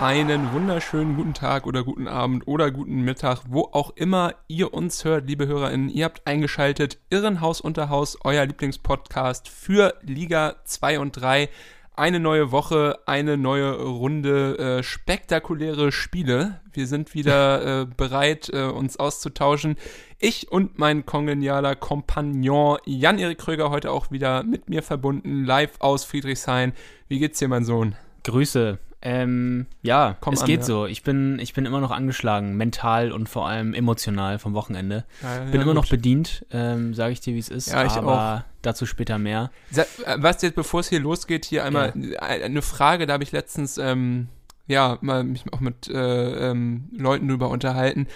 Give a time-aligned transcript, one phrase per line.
[0.00, 5.04] Einen wunderschönen guten Tag oder guten Abend oder guten Mittag, wo auch immer ihr uns
[5.04, 5.90] hört, liebe HörerInnen.
[5.90, 11.50] Ihr habt eingeschaltet Irrenhaus unter Haus, euer Lieblingspodcast für Liga 2 und 3.
[11.96, 16.62] Eine neue Woche, eine neue Runde, äh, spektakuläre Spiele.
[16.72, 19.76] Wir sind wieder äh, bereit, äh, uns auszutauschen.
[20.18, 26.04] Ich und mein kongenialer Kompagnon Jan-Erik Kröger heute auch wieder mit mir verbunden, live aus
[26.04, 26.72] Friedrichshain.
[27.08, 27.96] Wie geht's dir, mein Sohn?
[28.24, 28.78] Grüße.
[29.02, 30.66] Ähm, ja, Komm es an, geht ja.
[30.66, 30.86] so.
[30.86, 35.04] Ich bin, ich bin immer noch angeschlagen, mental und vor allem emotional vom Wochenende.
[35.22, 35.90] Ja, bin ja, immer noch gut.
[35.90, 37.68] bedient, ähm, sage ich dir, wie es ist.
[37.68, 39.50] Ja, ich aber dazu später mehr.
[39.74, 39.84] Äh,
[40.18, 44.28] Was jetzt, bevor es hier losgeht, hier einmal eine Frage, da habe ich letztens, ähm,
[44.66, 48.06] ja, mal mich auch mit äh, ähm, Leuten drüber unterhalten.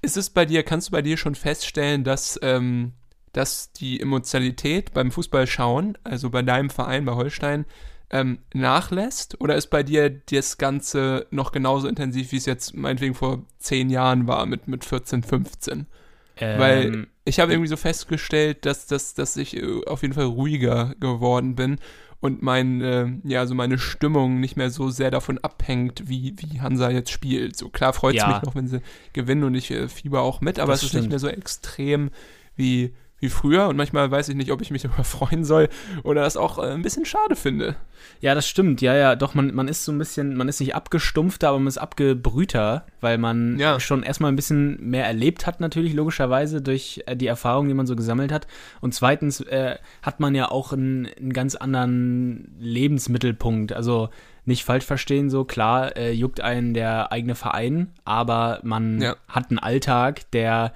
[0.00, 2.92] Ist es bei dir, kannst du bei dir schon feststellen, dass, ähm,
[3.32, 7.66] dass die Emotionalität beim Fußball schauen, also bei deinem Verein, bei Holstein,
[8.10, 9.40] ähm, nachlässt?
[9.40, 13.90] Oder ist bei dir das Ganze noch genauso intensiv, wie es jetzt meinetwegen vor zehn
[13.90, 15.86] Jahren war, mit, mit 14, 15?
[16.52, 20.24] Weil Ähm, ich habe irgendwie so festgestellt, dass, dass, dass ich äh, auf jeden Fall
[20.24, 21.78] ruhiger geworden bin
[22.20, 26.60] und mein, äh, ja, so meine Stimmung nicht mehr so sehr davon abhängt, wie, wie
[26.60, 27.56] Hansa jetzt spielt.
[27.56, 28.26] So klar freut es Ja.
[28.26, 28.80] mich noch, wenn sie
[29.12, 31.02] gewinnen und ich äh, fieber auch mit, aber es ist stimmt.
[31.02, 32.10] nicht mehr so extrem
[32.56, 35.68] wie, wie früher und manchmal weiß ich nicht, ob ich mich darüber freuen soll
[36.02, 37.76] oder das auch äh, ein bisschen schade finde.
[38.20, 38.80] ja, das stimmt.
[38.80, 41.66] Ja, ja, doch, man, man ist so ein bisschen, man ist nicht abgestumpfter, aber man
[41.68, 43.78] ist abgebrühter, weil man Ja.
[43.78, 47.86] schon erstmal ein bisschen mehr erlebt hat, natürlich, logischerweise, durch äh, die Erfahrungen, die man
[47.86, 48.46] so gesammelt hat.
[48.80, 53.72] Und zweitens äh, hat man ja auch einen, einen ganz anderen Lebensmittelpunkt.
[53.72, 54.08] Also
[54.46, 59.16] nicht falsch verstehen, so klar, äh, juckt einen der eigene Verein, aber man Ja.
[59.28, 60.72] hat einen Alltag, der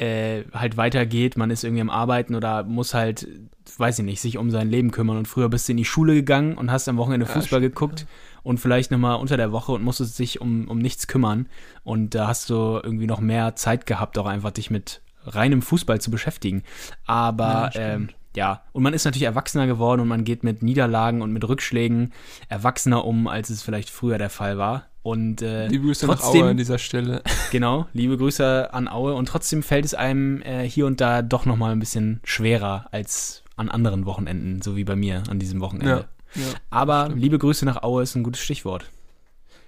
[0.00, 3.28] äh, halt weitergeht, man ist irgendwie am Arbeiten oder muss halt,
[3.76, 5.18] weiß ich nicht, sich um sein Leben kümmern.
[5.18, 7.74] Und früher bist du in die Schule gegangen und hast am Wochenende Ja, Fußball stimmt,
[7.74, 8.06] geguckt
[8.42, 11.48] und vielleicht nochmal unter der Woche und musstest dich um, um nichts kümmern.
[11.84, 16.00] Und da hast du irgendwie noch mehr Zeit gehabt, auch einfach dich mit reinem Fußball
[16.00, 16.62] zu beschäftigen.
[17.04, 21.20] Aber Ja, ähm, ja, und man ist natürlich erwachsener geworden und man geht mit Niederlagen
[21.20, 22.12] und mit Rückschlägen
[22.48, 24.86] erwachsener um, als es vielleicht früher der Fall war.
[25.02, 27.22] Und äh, Liebe Grüße nach trotzdem, Aue an dieser Stelle.
[27.50, 29.14] Genau, liebe Grüße an Aue.
[29.14, 33.42] Und trotzdem fällt es einem äh, hier und da doch nochmal ein bisschen schwerer als
[33.56, 36.06] an anderen Wochenenden, so wie bei mir an diesem Wochenende.
[36.34, 36.48] Ja, ja.
[36.70, 37.22] Aber stimmt.
[37.22, 38.90] liebe Grüße nach Aue ist ein gutes Stichwort.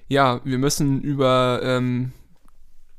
[0.09, 2.13] Ja, wir müssen über ähm,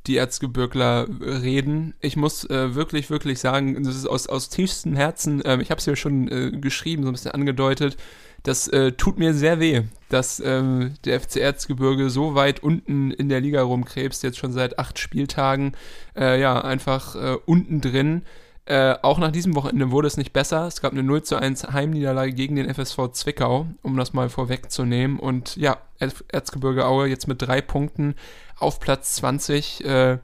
[0.08, 1.94] die Erzgebirgler reden.
[2.02, 5.80] Ich muss äh, wirklich, wirklich sagen, das ist aus, aus tiefstem Herzen, ähm, ich habe
[5.80, 7.98] es ja schon äh, geschrieben, so ein bisschen angedeutet,
[8.44, 13.30] das äh, tut mir sehr weh, dass ähm, der FC Erzgebirge so weit unten in
[13.30, 15.74] der Liga rumkrebst, jetzt schon seit acht Spieltagen,
[16.16, 18.24] äh, ja, einfach äh, unten drin.
[18.66, 20.68] Äh, auch nach diesem Wochenende wurde es nicht besser.
[20.68, 25.20] Es gab eine 0 zu 1 Heimniederlage gegen den FSV Zwickau, um das mal vorwegzunehmen.
[25.20, 28.16] Und ja, Erz- Erzgebirge Aue jetzt mit drei Punkten
[28.58, 29.84] auf Platz 20.
[29.84, 30.20] Äh,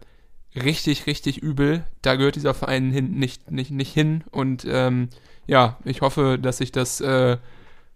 [0.56, 1.84] richtig, richtig übel.
[2.02, 4.24] Da gehört dieser Verein hin, nicht, nicht, nicht hin.
[4.31, 5.09] Und ähm,
[5.47, 7.38] ja, ich hoffe, dass sich das äh,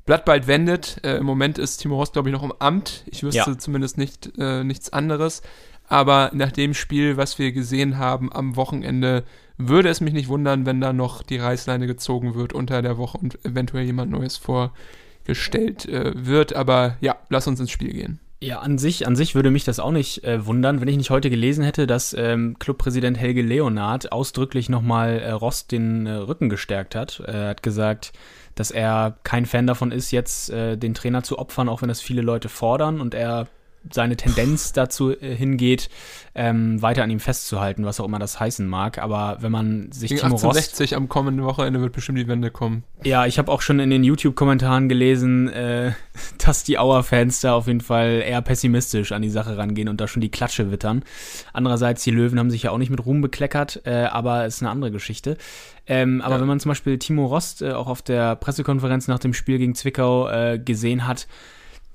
[0.06, 1.00] Blatt bald wendet.
[1.04, 3.04] Äh, Im Moment ist Timo Horst, glaube ich, noch im Amt.
[3.06, 3.58] Ich wüsste Ja.
[3.58, 5.42] zumindest nicht, äh, nichts anderes.
[5.88, 9.24] Aber nach dem Spiel, was wir gesehen haben am Wochenende,
[9.58, 13.18] würde es mich nicht wundern, wenn da noch die Reißleine gezogen wird unter der Woche
[13.18, 16.56] und eventuell jemand Neues vorgestellt äh, wird.
[16.56, 18.20] Aber ja, lass uns ins Spiel gehen.
[18.42, 21.12] Ja, an sich, an sich würde mich das auch nicht äh, wundern, wenn ich nicht
[21.12, 26.50] heute gelesen hätte, dass ähm, Clubpräsident Helge Leonard ausdrücklich nochmal äh, Rost den äh, Rücken
[26.50, 27.22] gestärkt hat.
[27.26, 28.12] Er hat gesagt,
[28.56, 32.02] dass er kein Fan davon ist, jetzt äh, den Trainer zu opfern, auch wenn das
[32.02, 33.48] viele Leute fordern und er
[33.92, 35.90] seine Tendenz dazu äh, hingeht,
[36.36, 38.98] ähm, weiter an ihm festzuhalten, was auch immer das heißen mag.
[38.98, 42.50] Aber wenn man sich Gegen Timo Rost 1860 am kommenden Wochenende wird bestimmt die Wende
[42.50, 42.84] kommen.
[43.04, 45.92] ja, ich habe auch schon in den YouTube-Kommentaren gelesen, äh,
[46.46, 50.08] dass die Auer-Fans da auf jeden Fall eher pessimistisch an die Sache rangehen und da
[50.08, 51.04] schon die Klatsche wittern.
[51.52, 54.72] Andererseits, die Löwen haben sich ja auch nicht mit Ruhm bekleckert, äh, aber ist eine
[54.72, 55.38] andere Geschichte.
[55.86, 56.42] Ähm, aber Ja.
[56.42, 59.76] wenn man zum Beispiel Timo Rost äh, auch auf der Pressekonferenz nach dem Spiel gegen
[59.76, 61.28] Zwickau äh, gesehen hat,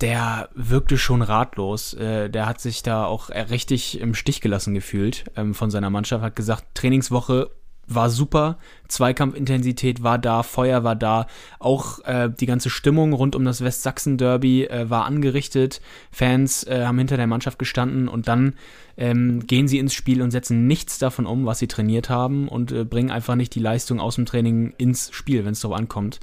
[0.01, 1.93] der wirkte schon ratlos.
[1.93, 6.23] Äh, der hat sich da auch richtig im Stich gelassen gefühlt ähm, von seiner Mannschaft,
[6.23, 7.51] hat gesagt, Trainingswoche
[7.91, 8.59] war super.
[8.87, 11.25] Zweikampfintensität war da, Feuer war da.
[11.57, 15.81] Auch äh, die ganze Stimmung rund um das Westsachsen-Derby äh, war angerichtet.
[16.11, 18.53] Fans haben hinter der Mannschaft gestanden und dann
[18.95, 22.89] ähm, gehen sie ins Spiel und setzen nichts davon um, was sie trainiert haben und
[22.91, 26.19] bringen einfach nicht die Leistung aus dem Training ins Spiel, wenn es darauf ankommt.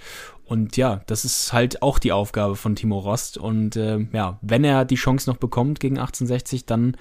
[0.46, 3.36] Und ja, das ist halt auch die Aufgabe von Timo Rost.
[3.36, 6.96] Und äh, ja, wenn er die Chance noch bekommt gegen 1860, dann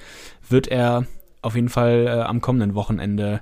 [0.50, 1.06] wird er
[1.44, 3.42] auf jeden Fall äh, am kommenden Wochenende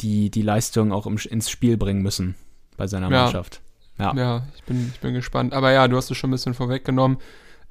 [0.00, 2.36] die, die Leistung auch im, ins Spiel bringen müssen
[2.76, 3.24] bei seiner Ja.
[3.24, 3.60] Mannschaft.
[3.98, 4.14] Ja.
[4.14, 5.52] Ja, ich bin, ich bin gespannt.
[5.54, 7.18] Aber ja, du hast es schon ein bisschen vorweggenommen.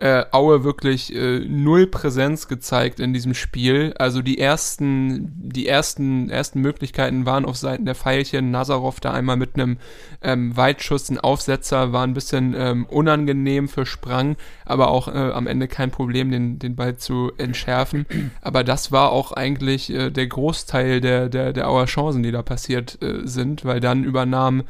[0.01, 3.94] Äh, Aue wirklich äh, null Präsenz gezeigt in diesem Spiel.
[4.00, 8.50] Also die ersten, die ersten, ersten Möglichkeiten waren auf Seiten der Pfeilchen.
[8.50, 9.77] Nazarov da einmal mit einem
[10.24, 15.45] ähm, Weitschuss, ein Aufsetzer, war ein bisschen ähm, unangenehm für Sprang, aber auch äh, am
[15.45, 18.07] Ende kein Problem, den, den Ball zu entschärfen.
[18.42, 22.42] Aber das war auch eigentlich äh, der Großteil der, der, der Auer Chancen, die da
[22.42, 24.63] passiert äh, sind, weil dann übernahm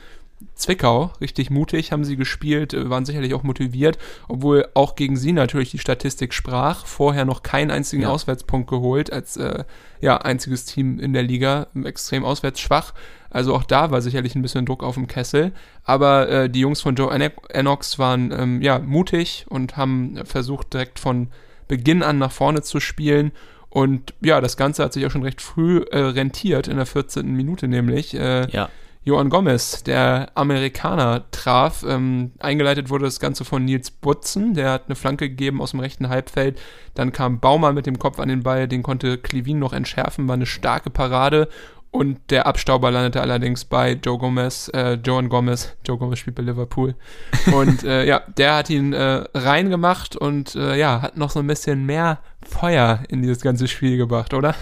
[0.55, 3.97] Zwickau, richtig mutig haben sie gespielt, äh, waren sicherlich auch motiviert,
[4.27, 6.85] obwohl auch gegen sie natürlich die Statistik sprach.
[6.85, 8.09] Vorher noch keinen einzigen Ja.
[8.09, 9.63] Auswärtspunkt geholt, als äh,
[9.99, 12.93] ja, einziges Team in der Liga, extrem auswärts schwach.
[13.29, 15.51] Also auch da war sicherlich ein bisschen Druck auf dem Kessel.
[15.83, 20.73] Aber äh, die Jungs von Joe Eno- Enox waren ähm, ja, mutig und haben versucht,
[20.73, 21.29] direkt von
[21.67, 23.31] Beginn an nach vorne zu spielen.
[23.69, 27.25] Und ja, das Ganze hat sich auch schon recht früh äh, rentiert, in der 14.
[27.33, 28.13] Minute nämlich.
[28.13, 28.67] Äh, ja.
[29.03, 31.83] Johan Gomez, der Amerikaner, traf.
[31.87, 35.79] Ähm, eingeleitet wurde das Ganze von Nils Butzen, der hat eine Flanke gegeben aus dem
[35.79, 36.59] rechten Halbfeld.
[36.93, 40.35] Dann kam Baumann mit dem Kopf an den Ball, den konnte Klivin noch entschärfen, war
[40.35, 41.47] eine starke Parade.
[41.89, 45.75] Und der Abstauber landete allerdings bei Joe Gomez, äh, Joan Gomez.
[45.85, 46.95] Joe Gomez spielt bei Liverpool.
[47.53, 51.47] Und äh, ja, der hat ihn äh, reingemacht und äh, ja, hat noch so ein
[51.47, 54.55] bisschen mehr Feuer in dieses ganze Spiel gebracht, oder?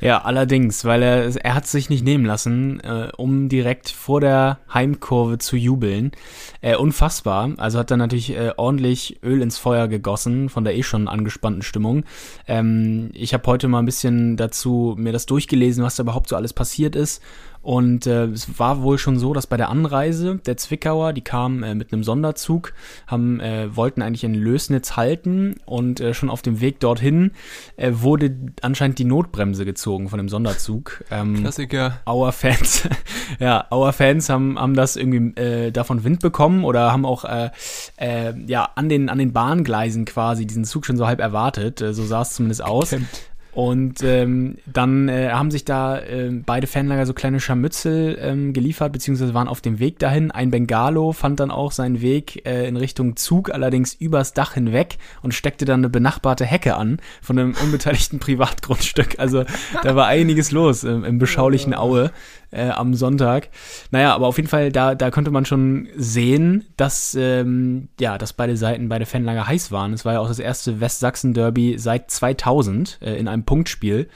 [0.00, 4.58] Ja, allerdings, weil er, er hat sich nicht nehmen lassen, äh, um direkt vor der
[4.72, 6.12] Heimkurve zu jubeln.
[6.60, 7.52] Äh, unfassbar.
[7.56, 11.62] Also hat er natürlich äh, ordentlich Öl ins Feuer gegossen von der eh schon angespannten
[11.62, 12.04] Stimmung.
[12.46, 16.36] Ähm, ich habe heute mal ein bisschen dazu mir das durchgelesen, was da überhaupt so
[16.36, 17.22] alles passiert ist.
[17.66, 21.64] Und äh, es war wohl schon so, dass bei der Anreise der Zwickauer, die kamen
[21.64, 22.72] äh, mit einem Sonderzug,
[23.08, 27.32] haben, äh, wollten eigentlich in Lösnitz halten und äh, schon auf dem Weg dorthin
[27.76, 31.02] äh, wurde anscheinend die Notbremse gezogen von dem Sonderzug.
[31.10, 31.98] Ähm, Klassiker.
[32.08, 32.88] Our Fans,
[33.40, 37.50] ja, Our Fans haben, haben das irgendwie äh, davon Wind bekommen oder haben auch äh,
[37.96, 41.80] äh, ja an den an den Bahngleisen quasi diesen Zug schon so halb erwartet.
[41.80, 42.90] Äh, so sah es zumindest aus.
[42.90, 43.08] Kennt.
[43.56, 48.92] Und ähm, dann äh, haben sich da äh, beide Fanlager so kleine Scharmützel ähm, geliefert,
[48.92, 50.30] beziehungsweise waren auf dem Weg dahin.
[50.30, 54.98] Ein Bengalo fand dann auch seinen Weg äh, in Richtung Zug, allerdings übers Dach hinweg
[55.22, 59.18] und steckte dann eine benachbarte Hecke an von einem unbeteiligten Privatgrundstück.
[59.18, 59.44] Also
[59.82, 62.10] da war einiges los im, im beschaulichen Aue
[62.56, 63.50] äh, am Sonntag.
[63.90, 68.32] Naja, aber auf jeden Fall, da, da konnte man schon sehen, dass, ähm, ja, dass
[68.32, 69.92] beide Seiten, beide Fanlager heiß waren.
[69.92, 74.08] Es war ja auch das erste Westsachsen-Derby seit 2000 äh, in einem Punktspiel.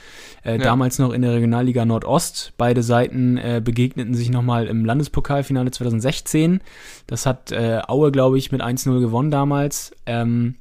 [0.42, 0.64] Äh, Ja.
[0.64, 2.52] Damals noch in der Regionalliga Nordost.
[2.56, 6.60] Beide Seiten äh, begegneten sich nochmal im Landespokalfinale 2016.
[7.06, 9.92] Das hat äh, Aue, glaube ich, mit 1-0 gewonnen damals.
[10.06, 10.54] Ähm,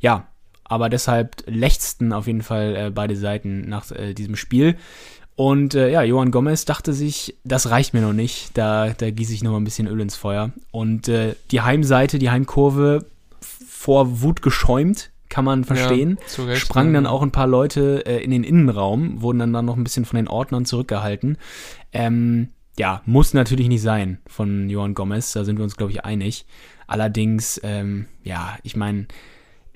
[0.00, 0.28] ja,
[0.64, 4.76] aber deshalb lechzten auf jeden Fall äh, beide Seiten nach äh, diesem Spiel.
[5.38, 9.32] Und äh, ja, Johann Gomez dachte sich, das reicht mir noch nicht, da, da gieße
[9.32, 10.50] ich noch mal ein bisschen Öl ins Feuer.
[10.72, 13.06] Und äh, die Heimseite, die Heimkurve
[13.40, 16.18] vor Wut geschäumt, kann man verstehen.
[16.36, 17.00] Ja, Recht, Sprangen ja.
[17.00, 20.04] dann auch ein paar Leute äh, in den Innenraum, wurden dann, dann noch ein bisschen
[20.04, 21.38] von den Ordnern zurückgehalten.
[21.92, 26.04] Ähm, ja, muss natürlich nicht sein von Johann Gomez, da sind wir uns, glaube ich,
[26.04, 26.46] einig.
[26.88, 29.06] Allerdings, ähm, ja, ich meine,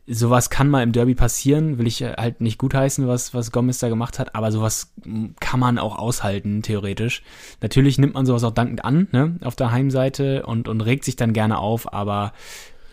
[0.07, 3.79] sowas kann mal im Derby passieren, will ich äh, halt nicht gutheißen, was, was Gomez
[3.79, 7.23] da gemacht hat, aber sowas mm, kann man auch aushalten, theoretisch.
[7.61, 11.17] Natürlich nimmt man sowas auch dankend an, ne, auf der Heimseite und, und regt sich
[11.17, 12.33] dann gerne auf, aber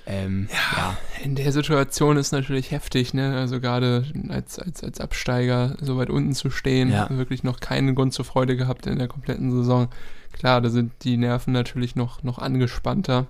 [0.06, 0.98] ähm, ja.
[1.24, 3.38] In der Situation ist natürlich heftig, ne?
[3.38, 7.08] Also gerade als, als, als Absteiger so weit unten zu stehen, Ja.
[7.12, 9.88] wirklich noch keinen Grund zur Freude gehabt in der kompletten Saison.
[10.34, 13.28] Klar, da sind die Nerven natürlich noch, noch angespannter.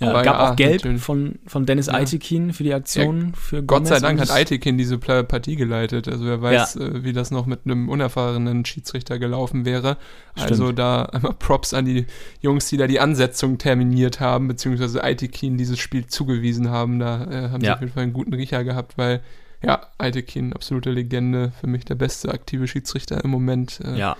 [0.00, 1.02] Ja, Aber gab ja, auch Gelb natürlich.
[1.02, 2.06] von, von Dennis Ja.
[2.52, 6.06] Für die Aktion für Gott sei Dank hat Eitekin diese Partie geleitet.
[6.06, 9.96] Also wer weiß, äh, wie das noch mit einem unerfahrenen Schiedsrichter gelaufen wäre.
[10.36, 10.78] Also Stimmt.
[10.78, 12.06] da einmal Props an die
[12.40, 17.00] Jungs, die da die Ansetzung terminiert haben, beziehungsweise Eitekin dieses Spiel zugewiesen haben.
[17.00, 19.20] Da äh, haben sie auf jeden Fall einen guten Riecher gehabt, weil
[19.62, 23.80] ja, Eitekin, absolute Legende, für mich der beste aktive Schiedsrichter im Moment.
[23.84, 24.16] Äh, Ja,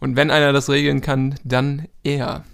[0.00, 2.44] Und wenn einer das regeln kann, dann er.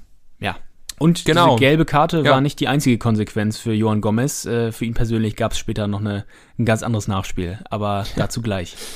[1.02, 1.57] Und Genau.
[1.57, 2.33] diese gelbe Karte Ja.
[2.33, 4.45] war nicht die einzige Konsequenz für Johann Gomez.
[4.45, 6.26] Äh, für ihn persönlich gab es später noch eine
[6.61, 8.76] ein ganz anderes Nachspiel, aber dazu gleich.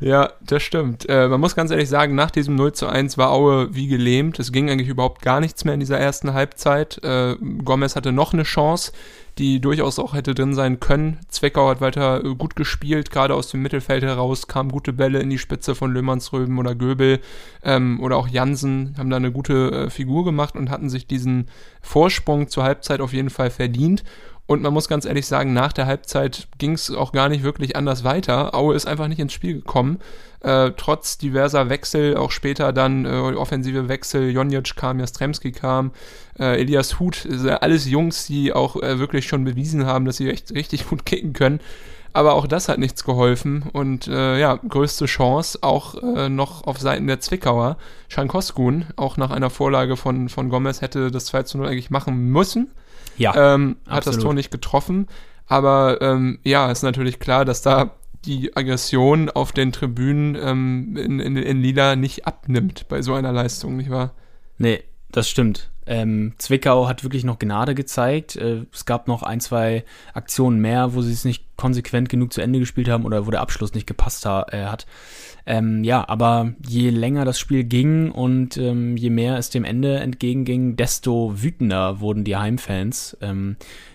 [0.00, 1.08] Ja, das stimmt.
[1.08, 4.38] Äh, man muss ganz ehrlich sagen, nach diesem 0 zu 1 war Aue wie gelähmt.
[4.38, 7.02] Es ging eigentlich überhaupt gar nichts mehr in dieser ersten Halbzeit.
[7.02, 8.92] Äh, Gomez hatte noch eine Chance,
[9.38, 11.18] die durchaus auch hätte drin sein können.
[11.28, 15.30] Zweckau hat weiter äh, gut gespielt, gerade aus dem Mittelfeld heraus kamen gute Bälle in
[15.30, 17.20] die Spitze von Löhmannsröben oder Göbel
[17.62, 21.48] ähm, oder auch Jansen, haben da eine gute äh, Figur gemacht und hatten sich diesen
[21.82, 24.04] Vorsprung zur Halbzeit auf jeden Fall verdient.
[24.46, 27.76] Und man muss ganz ehrlich sagen, nach der Halbzeit ging es auch gar nicht wirklich
[27.76, 28.54] anders weiter.
[28.54, 30.00] Aue ist einfach nicht ins Spiel gekommen.
[30.40, 35.92] Äh, trotz diverser Wechsel, auch später dann äh, offensive Wechsel, Jonjic kam, Jastremski kam,
[36.38, 37.26] äh, Elias Huth,
[37.60, 41.32] alles Jungs, die auch äh, wirklich schon bewiesen haben, dass sie echt richtig gut kicken
[41.32, 41.60] können.
[42.12, 46.78] Aber auch das hat nichts geholfen und äh, ja, größte Chance auch äh, noch auf
[46.78, 47.78] Seiten der Zwickauer.
[48.08, 52.28] Schankoskun, auch nach einer Vorlage von, von Gomez, hätte das 2 zu 0 eigentlich machen
[52.30, 52.70] müssen.
[53.16, 55.06] Ja, ähm, hat das Tor nicht getroffen.
[55.46, 57.90] Aber ähm, ja, ist natürlich klar, dass da
[58.24, 63.32] die Aggression auf den Tribünen ähm, in, in, in Lila nicht abnimmt bei so einer
[63.32, 64.14] Leistung, nicht wahr?
[64.56, 65.70] Nee, das stimmt.
[65.86, 68.36] Ähm, Zwickau hat wirklich noch Gnade gezeigt.
[68.36, 72.40] Äh, es gab noch ein, zwei Aktionen mehr, wo sie es nicht konsequent genug zu
[72.40, 74.86] Ende gespielt haben oder wo der Abschluss nicht gepasst ha äh, hat.
[75.46, 79.98] Ähm, ja, aber je länger das Spiel ging und ähm, je mehr es dem Ende
[79.98, 83.16] entgegenging, desto wütender wurden die Heimfans.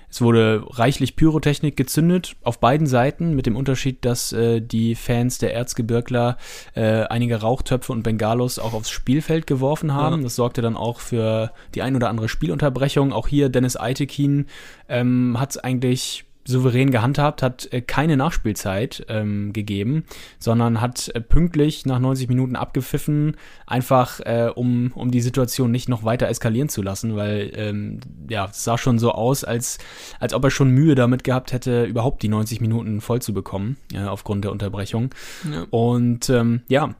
[0.10, 5.38] Es wurde reichlich Pyrotechnik gezündet auf beiden Seiten, mit dem Unterschied, dass äh, die Fans
[5.38, 6.38] der Erzgebirgler
[6.74, 10.18] äh, einige Rauchtöpfe und Bengalos auch aufs Spielfeld geworfen haben.
[10.18, 10.24] Ja.
[10.24, 13.14] Das sorgte dann auch für die ein oder andere Spielunterbrechung.
[13.14, 14.48] Auch hier Dennis Eitekin
[14.88, 20.04] ähm, hat es eigentlich souverän gehandhabt, hat äh, keine Nachspielzeit ähm, gegeben,
[20.40, 25.90] sondern hat äh, pünktlich nach 90 Minuten abgepfiffen, einfach äh, um, um die Situation nicht
[25.90, 29.78] noch weiter eskalieren zu lassen, weil ähm, ja, es sah schon so aus, als,
[30.20, 33.78] als ob er schon Mühe damit gehabt hätte, überhaupt die 90 Minuten voll zu bekommen,
[33.94, 35.14] äh, aufgrund der Unterbrechung.
[35.52, 35.66] Ja.
[35.70, 36.96] Und ähm, ja,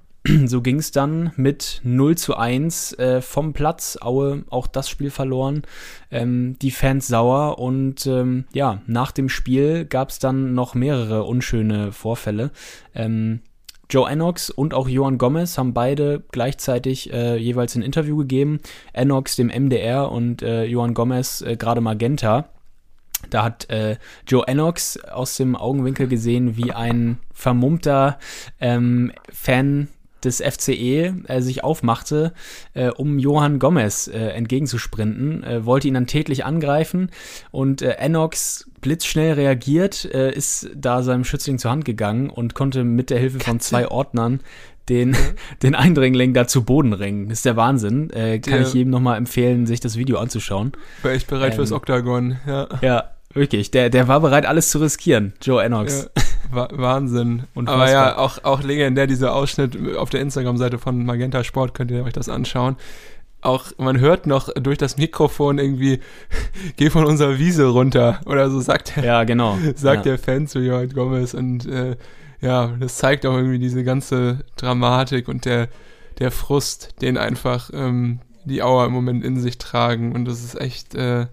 [0.46, 3.98] so ging es dann mit 0 zu 1 äh, vom Platz.
[4.02, 5.64] Aue auch das Spiel verloren.
[6.12, 11.24] Ähm, die Fans sauer und ähm, ja, nach dem Spiel gab es dann noch mehrere
[11.24, 12.52] unschöne Vorfälle.
[12.94, 13.42] Ähm,
[13.90, 18.60] Joe Enox und auch Johan Gomez haben beide gleichzeitig äh, jeweils ein Interview gegeben.
[18.94, 22.50] Enox dem MDR und äh, Johan Gomez äh, gerade Magenta.
[23.30, 23.98] Da hat äh,
[24.28, 28.20] Joe Enox aus dem Augenwinkel gesehen, wie ein vermummter
[28.60, 29.88] ähm, Fan
[30.24, 32.34] des FCE äh, sich aufmachte,
[32.74, 37.12] äh, um Johann Gomez äh, entgegenzusprinten, äh, wollte ihn dann tätlich angreifen
[37.52, 42.84] und äh, Enox blitzschnell reagiert, äh, ist da seinem Schützling zur Hand gegangen und konnte
[42.84, 43.50] mit der Hilfe Katze.
[43.50, 44.40] von zwei Ordnern
[44.88, 45.16] den,
[45.64, 47.30] den Eindringling da zu Boden ringen.
[47.30, 48.10] Das ist der Wahnsinn.
[48.10, 50.72] Kann der, ich jedem nochmal empfehlen, sich das Video anzuschauen.
[51.04, 52.68] War ich bereit ähm, fürs Oktagon, ja.
[52.82, 53.72] Ja, wirklich.
[53.72, 56.10] Der, der war bereit, alles zu riskieren, Joe Enox.
[56.16, 56.24] Ja.
[56.52, 57.44] Wahnsinn.
[57.54, 57.84] Unfassbar.
[57.84, 62.04] Aber ja, auch, auch legendär dieser Ausschnitt auf der Instagram-Seite von Magenta Sport, könnt ihr
[62.04, 62.76] euch das anschauen.
[63.42, 66.00] Auch man hört noch durch das Mikrofon irgendwie,
[66.76, 69.58] geh von unserer Wiese runter oder so sagt der, ja, genau.
[69.76, 70.12] sagt ja.
[70.12, 71.96] der Fan zu Johann Gomez und äh,
[72.42, 75.70] ja, das zeigt auch irgendwie diese ganze Dramatik und der,
[76.20, 80.60] der Frust, den einfach ähm, die Auer im Moment in sich tragen und das ist
[80.60, 81.28] echt äh,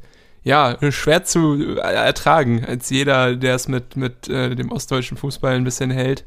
[0.46, 5.64] ja, schwer zu ertragen, als jeder, der es mit, mit äh, dem ostdeutschen Fußball ein
[5.64, 6.24] bisschen hält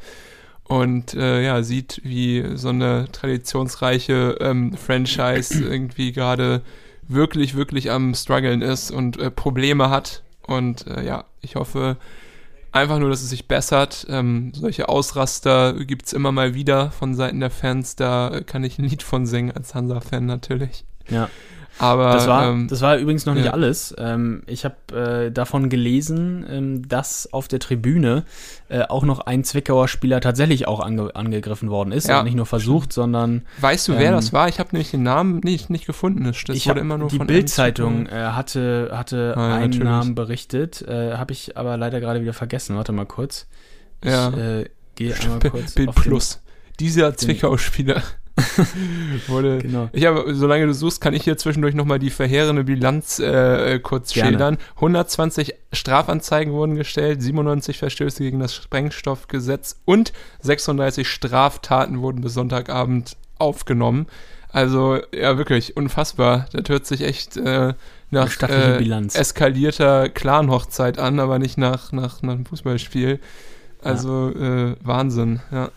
[0.66, 6.64] und äh, ja, sieht, wie so eine traditionsreiche ähm, Franchise irgendwie gerade
[7.08, 10.22] wirklich, wirklich am struggeln ist und äh, Probleme hat.
[10.46, 11.96] Und äh, ja, ich hoffe
[12.74, 14.06] einfach nur, dass es sich bessert.
[14.10, 17.96] Ähm, solche Ausraster gibt es immer mal wieder von Seiten der Fans.
[17.96, 20.84] Da kann ich ein Lied von singen als Hansa-Fan natürlich.
[21.10, 21.30] Ja.
[21.79, 23.51] Aber das war, ähm, das war übrigens noch nicht ja.
[23.51, 23.95] alles.
[23.98, 24.75] Ähm, ich habe
[25.27, 28.25] äh, davon gelesen, ähm, dass auf der Tribüne
[28.67, 32.07] äh, auch noch ein Zwickauer Spieler tatsächlich auch ange angegriffen worden ist.
[32.07, 32.19] Ja.
[32.19, 33.43] Und nicht nur versucht, sondern.
[33.62, 34.50] Weißt du, wer ähm, das war?
[34.50, 36.25] Ich habe nämlich den Namen nicht, nicht gefunden.
[36.25, 39.83] Das ich wurde immer nur die Bildzeitung äh, hatte, hatte ja, einen natürlich.
[39.83, 40.81] Namen berichtet.
[40.81, 42.75] Äh, habe ich aber leider gerade wieder vergessen.
[42.75, 43.48] Warte mal kurz.
[44.01, 44.29] Ich, ja.
[44.29, 45.74] Äh, gehe einmal kurz.
[45.75, 46.41] Bild Plus.
[46.79, 48.01] Dieser Zwickau-Spieler.
[49.27, 49.89] Wurde, genau.
[49.91, 54.13] Ich habe, solange du suchst, kann ich hier zwischendurch nochmal die verheerende Bilanz äh, kurz
[54.13, 54.29] Gerne.
[54.29, 54.58] schildern.
[54.75, 63.17] 120 Strafanzeigen wurden gestellt, 97 Verstöße gegen das Sprengstoffgesetz und 36 Straftaten wurden bis Sonntagabend
[63.38, 64.08] aufgenommen.
[64.51, 66.48] Also, ja, wirklich unfassbar.
[66.51, 67.74] Das hört sich echt äh,
[68.10, 73.19] nach äh, eskalierter Clan-Hochzeit an, aber nicht nach, nach, nach einem Fußballspiel.
[73.81, 74.72] Also, ja.
[74.72, 75.69] äh, Wahnsinn, ja.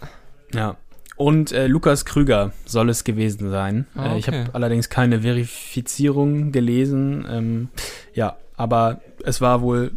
[0.55, 0.77] Ja,
[1.23, 3.87] und äh, Lukas Krüger soll es gewesen sein.
[3.95, 4.19] Ah, okay.
[4.19, 7.25] ich habe allerdings keine Verifizierung gelesen.
[7.31, 7.69] Ähm,
[8.13, 9.93] ja, aber es war wohl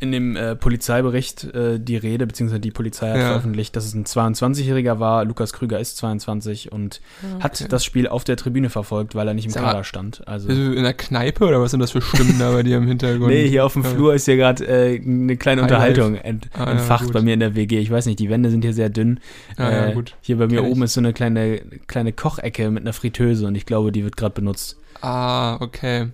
[0.00, 3.28] in dem äh, Polizeibericht äh, die Rede, beziehungsweise die Polizei hat Ja.
[3.28, 5.24] veröffentlicht, dass es ein 22-Jähriger war.
[5.24, 7.00] Lukas Krüger ist 22 und
[7.34, 7.42] okay.
[7.42, 10.26] hat das Spiel auf der Tribüne verfolgt, weil er nicht im Sag Kader stand.
[10.26, 13.30] Also in der Kneipe oder was sind das für Stimmen da bei dir im Hintergrund?
[13.30, 13.90] Nee, hier auf dem Ja.
[13.90, 17.12] Flur ist hier gerade äh, eine kleine Unterhaltung ent, Ah, ja, entfacht gut.
[17.12, 17.78] bei mir in der WG.
[17.78, 19.20] Ich weiß nicht, die Wände sind hier sehr dünn.
[19.56, 20.16] Ah, ja, Äh, gut.
[20.22, 20.72] Hier bei mir Kenn ich.
[20.72, 24.16] oben ist so eine kleine, kleine Kochecke mit einer Fritteuse und ich glaube, die wird
[24.16, 24.78] gerade benutzt.
[25.02, 26.08] Ah, okay.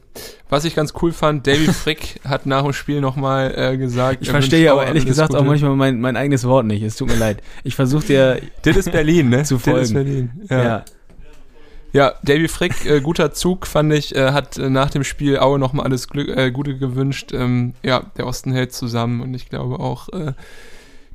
[0.48, 4.18] Was ich ganz cool fand, David Frick hat nach dem Spiel nochmal äh, gesagt.
[4.22, 5.48] Ich er verstehe wünscht aber ehrlich gesagt auch Gute.
[5.50, 6.82] manchmal mein, mein eigenes Wort nicht.
[6.82, 7.42] Es tut mir leid.
[7.64, 9.42] Ich versuche dir, Das ist Berlin, ne?
[9.42, 9.82] Zu Das folgen.
[9.82, 10.30] ist Berlin.
[10.48, 10.64] Ja.
[10.64, 10.84] ja.
[11.92, 12.12] ja.
[12.22, 15.86] David Frick, äh, guter Zug, fand ich, äh, hat äh, nach dem Spiel Aue nochmal
[15.86, 17.32] alles Glück, äh, Gute gewünscht.
[17.32, 20.32] Ähm, ja, der Osten hält zusammen und ich glaube auch, äh,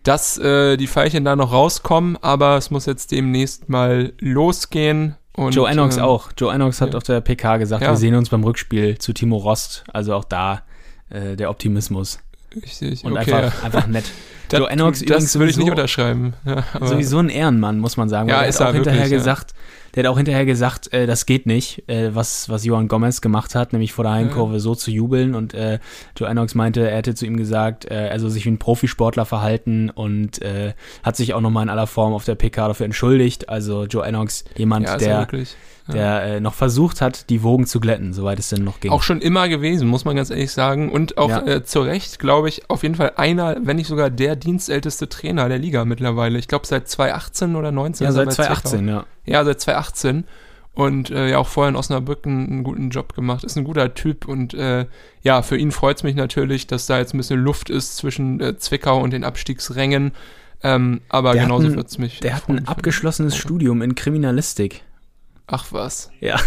[0.03, 5.15] dass die Pfeilchen da noch rauskommen, aber es muss jetzt demnächst mal losgehen.
[5.33, 6.31] Und, Joe Ennox ähm, auch.
[6.37, 6.97] Joe Ennox hat ja.
[6.97, 7.89] auf der PK gesagt, Ja.
[7.89, 9.83] wir sehen uns beim Rückspiel zu Timo Rost.
[9.93, 10.63] Also auch da
[11.09, 12.19] äh, der Optimismus.
[12.55, 13.33] Richtig, Und okay.
[13.33, 14.05] einfach, einfach nett.
[14.49, 16.33] Das, Joe Ennox das übrigens würde ich nicht unterschreiben.
[16.43, 18.27] Ja, sowieso ein Ehrenmann, muss man sagen.
[18.27, 19.17] Ja, ist er auch hinterher wirklich, ja.
[19.17, 19.53] gesagt,
[19.95, 23.55] der hat auch hinterher gesagt, äh, das geht nicht, äh, was, was Johann Gomez gemacht
[23.55, 25.35] hat, nämlich vor der Heimkurve so zu jubeln.
[25.35, 25.79] Und äh,
[26.17, 29.25] Joe Ennox meinte, er hätte zu ihm gesagt, äh, er soll sich wie ein Profisportler
[29.25, 33.49] verhalten und äh, hat sich auch nochmal in aller Form auf der PK dafür entschuldigt.
[33.49, 35.55] Also Joe Ennox, jemand, ja, er der, wirklich.
[35.93, 38.91] Der äh, noch versucht hat, die Wogen zu glätten, soweit es denn noch ging.
[38.91, 40.91] Auch schon immer gewesen, muss man ganz ehrlich sagen.
[40.91, 41.45] Und auch Ja.
[41.45, 45.47] äh, zu Recht, glaube ich, auf jeden Fall einer, wenn nicht sogar der dienstälteste Trainer
[45.49, 46.37] der Liga mittlerweile.
[46.39, 48.05] Ich glaube seit 2018 oder 19.
[48.05, 48.91] ja, seit bei 2018, Zwickau.
[48.91, 49.05] ja.
[49.25, 50.23] Ja, seit 2018.
[50.73, 53.43] Und äh, ja, auch vorher in Osnabrück einen, einen guten Job gemacht.
[53.43, 54.85] Ist ein guter Typ und äh,
[55.21, 58.39] ja, für ihn freut es mich natürlich, dass da jetzt ein bisschen Luft ist zwischen
[58.39, 60.13] äh, Zwickau und den Abstiegsrängen.
[60.63, 62.19] Ähm, aber Der genauso wird es mich.
[62.21, 64.83] Der hat ein abgeschlossenes Studium in Kriminalistik.
[65.51, 66.09] Ach was.
[66.21, 66.39] Ja.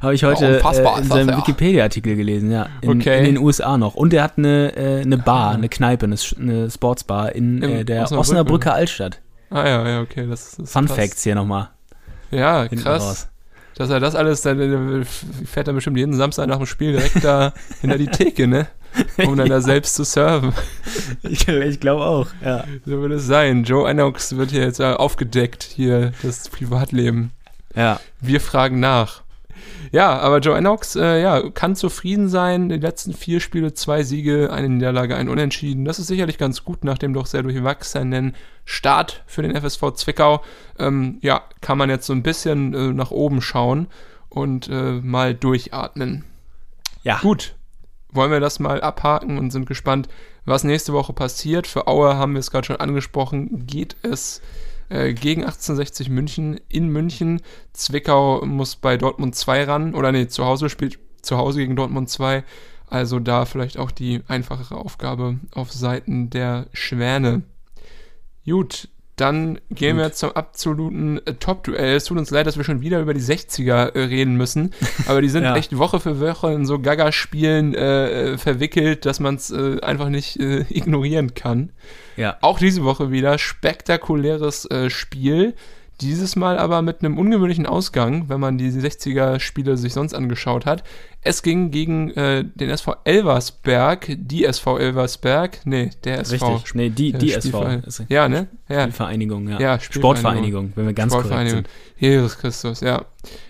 [0.00, 1.36] Habe ich heute äh, in das, seinem ja.
[1.38, 2.68] Wikipedia-Artikel gelesen, ja.
[2.80, 3.18] In, Okay.
[3.18, 3.94] in den USA noch.
[3.94, 8.04] Und er hat eine, äh, eine Bar, eine Kneipe, eine, eine Sportsbar in äh, der
[8.04, 9.20] Osnabrück, Osnabrücker Altstadt.
[9.50, 10.26] Ah ja, ja, okay.
[10.28, 10.96] Das ist Fun krass.
[10.96, 11.70] Facts hier nochmal.
[12.30, 13.02] Ja, hinten krass.
[13.02, 13.28] raus.
[13.76, 14.60] Dass er das alles, dann
[15.02, 18.68] äh, fährt er bestimmt jeden Samstag nach dem Spiel direkt da hinter die Theke, ne?
[19.26, 20.52] Um dann da selbst zu serven.
[21.22, 22.64] Ich, ich glaube auch, ja.
[22.86, 23.64] So wird es sein.
[23.64, 27.32] Joe Enox wird hier jetzt äh, aufgedeckt, hier das Privatleben.
[27.74, 29.22] Ja, Wir fragen nach.
[29.92, 32.68] Ja, aber Joe Enox äh, ja, kann zufrieden sein.
[32.68, 35.84] Die letzten vier Spiele, zwei Siege, eine Niederlage, ein Unentschieden.
[35.84, 38.34] Das ist sicherlich ganz gut nach dem doch sehr durchwachsenen
[38.64, 40.42] Start für den FSV Zwickau.
[40.78, 43.86] Ähm, ja, kann man jetzt so ein bisschen äh, nach oben schauen
[44.28, 46.24] und äh, mal durchatmen.
[47.02, 47.18] ja.
[47.20, 47.54] Gut,
[48.10, 50.08] wollen wir das mal abhaken und sind gespannt,
[50.44, 51.66] was nächste Woche passiert.
[51.66, 54.40] Für Aue haben wir es gerade schon angesprochen, geht es
[54.88, 57.40] äh, gegen 1860 München in München.
[57.72, 62.10] Zwickau muss bei Dortmund 2 ran, oder nee, zu Hause spielt zu Hause gegen Dortmund
[62.10, 62.44] 2.
[62.86, 67.42] Also da vielleicht auch die einfachere Aufgabe auf Seiten der Schwäne.
[68.44, 71.94] Gut, dann gehen wir zum absoluten äh, Top-Duell.
[71.96, 74.72] Es tut uns leid, dass wir schon wieder über die 60er äh, reden müssen,
[75.06, 75.54] aber die sind Ja.
[75.56, 80.08] echt Woche für Woche in so Gaga-Spielen äh, äh, verwickelt, dass man es äh, einfach
[80.08, 81.70] nicht äh, ignorieren kann.
[82.16, 82.36] Ja.
[82.40, 85.54] Auch diese Woche wieder spektakuläres Spiel.
[86.00, 90.82] Dieses Mal aber mit einem ungewöhnlichen Ausgang, wenn man die 60er-Spiele sich sonst angeschaut hat.
[91.26, 96.56] Es ging gegen äh, den SV Elversberg, die SV Elversberg, nee, der SV.
[96.56, 96.74] Richtig.
[96.74, 97.80] Nee, die, die SV.
[97.80, 98.48] Die Ja, ne?
[98.68, 99.58] Ja, Vereinigung, ja.
[99.58, 101.68] Ja, Sportvereinigung, wenn wir ganz korrekt sind.
[101.96, 103.04] Jesus Christus, ja.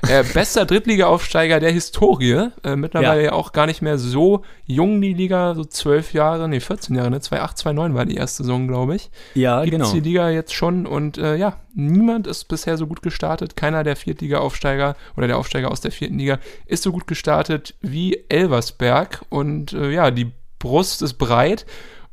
[0.09, 2.51] Äh, bester Drittliga-Aufsteiger der Historie.
[2.63, 3.27] Äh, mittlerweile ja.
[3.27, 3.33] Ja.
[3.33, 7.21] auch gar nicht mehr so jung, die Liga, so zwölf Jahre, nee, 14 Jahre, ne?
[7.21, 9.11] 2008, 2009 war die erste Saison, glaube ich.
[9.35, 9.93] Ja, Gibt's genau.
[9.93, 13.57] die Liga jetzt schon und äh, ja, niemand ist bisher so gut gestartet.
[13.57, 18.25] Keiner der Viertliga-Aufsteiger oder der Aufsteiger aus der vierten Liga ist so gut gestartet wie
[18.29, 21.67] Elversberg und äh, ja, die Brust ist breit.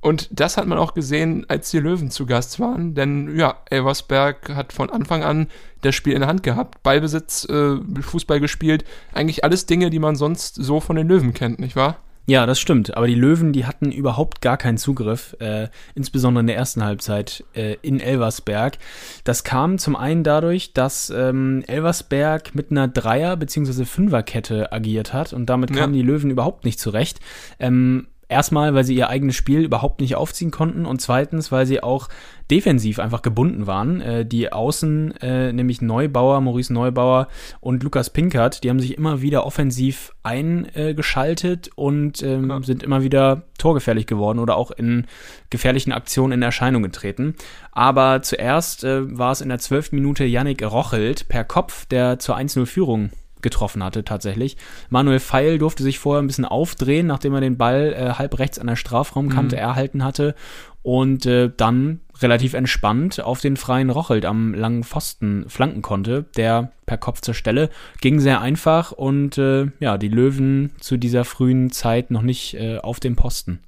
[0.04, 2.96] Und das hat man auch gesehen, als die Löwen zu Gast waren.
[2.96, 5.48] Denn ja, Elversberg hat von Anfang an
[5.82, 6.82] das Spiel in der Hand gehabt.
[6.82, 8.84] Ballbesitz, äh, Fußball gespielt.
[9.14, 12.00] Eigentlich alles Dinge, die man sonst so von den Löwen kennt, nicht wahr?
[12.28, 12.96] Ja, das stimmt.
[12.96, 17.44] Aber die Löwen, die hatten überhaupt gar keinen Zugriff, äh, insbesondere in der ersten Halbzeit
[17.54, 18.78] äh, in Elversberg.
[19.24, 23.86] Das kam zum einen dadurch, dass ähm, Elversberg mit einer Dreier- bzw.
[23.86, 26.02] Fünferkette agiert hat und damit kamen Ja.
[26.02, 27.20] die Löwen überhaupt nicht zurecht.
[27.60, 31.84] Ähm, Erstmal, weil sie ihr eigenes Spiel überhaupt nicht aufziehen konnten und zweitens, weil sie
[31.84, 32.08] auch
[32.50, 34.00] defensiv einfach gebunden waren.
[34.00, 37.28] Äh, die Außen, äh, nämlich Neubauer, Maurice Neubauer
[37.60, 42.64] und Lukas Pinkert, die haben sich immer wieder offensiv eingeschaltet und ähm, Ja.
[42.64, 45.08] sind immer wieder torgefährlich geworden oder auch in
[45.50, 47.36] gefährlichen Aktionen in Erscheinung getreten.
[47.74, 49.92] Aber zuerst äh, war es in der 12.
[49.92, 54.58] Minute Yannick Rochelt per Kopf, der zur 1-0-Führung getroffen hatte tatsächlich.
[54.90, 58.60] Manuel Feil durfte sich vorher ein bisschen aufdrehen, nachdem er den Ball äh, halb rechts
[58.60, 59.62] an der Strafraumkante mhm.
[59.62, 60.36] erhalten hatte
[60.84, 66.72] und äh, dann relativ entspannt auf den freien Rochelt am langen Pfosten flanken konnte, der
[66.86, 71.72] per Kopf zur Stelle ging sehr einfach und äh, ja, die Löwen zu dieser frühen
[71.72, 73.60] Zeit noch nicht äh, auf dem Posten.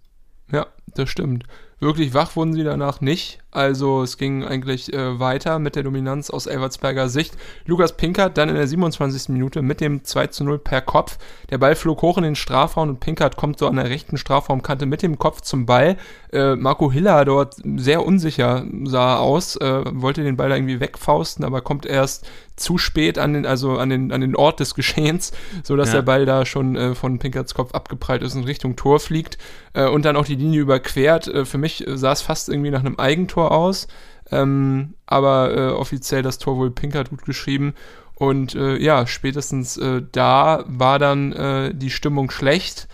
[0.51, 1.45] Ja, das stimmt.
[1.83, 3.39] Wirklich wach wurden sie danach nicht.
[3.51, 7.37] Also es ging eigentlich äh, weiter mit der Dominanz aus Elversberger Sicht.
[7.65, 9.29] Lukas Pinkert dann in der 27.
[9.29, 11.17] Minute mit dem 2 zu 0 per Kopf.
[11.49, 14.85] Der Ball flog hoch in den Strafraum und Pinkert kommt so an der rechten Strafraumkante
[14.85, 15.97] mit dem Kopf zum Ball.
[16.31, 21.43] Äh, Marco Hiller dort sehr unsicher sah aus, äh, wollte den Ball da irgendwie wegfausten,
[21.43, 25.31] aber kommt erst zu spät an den, also an den, an den Ort des Geschehens,
[25.63, 25.95] sodass ja.
[25.95, 29.37] der Ball da schon äh, von Pinkerts Kopf abgeprallt ist und Richtung Tor fliegt
[29.73, 31.27] äh, und dann auch die Linie überquert.
[31.27, 33.87] Äh, für mich sah es fast irgendwie nach einem Eigentor aus,
[34.31, 37.73] ähm, aber äh, offiziell das Tor wohl Pinkert gut geschrieben.
[38.15, 42.87] Und äh, ja, spätestens äh, da war dann die Stimmung schlecht.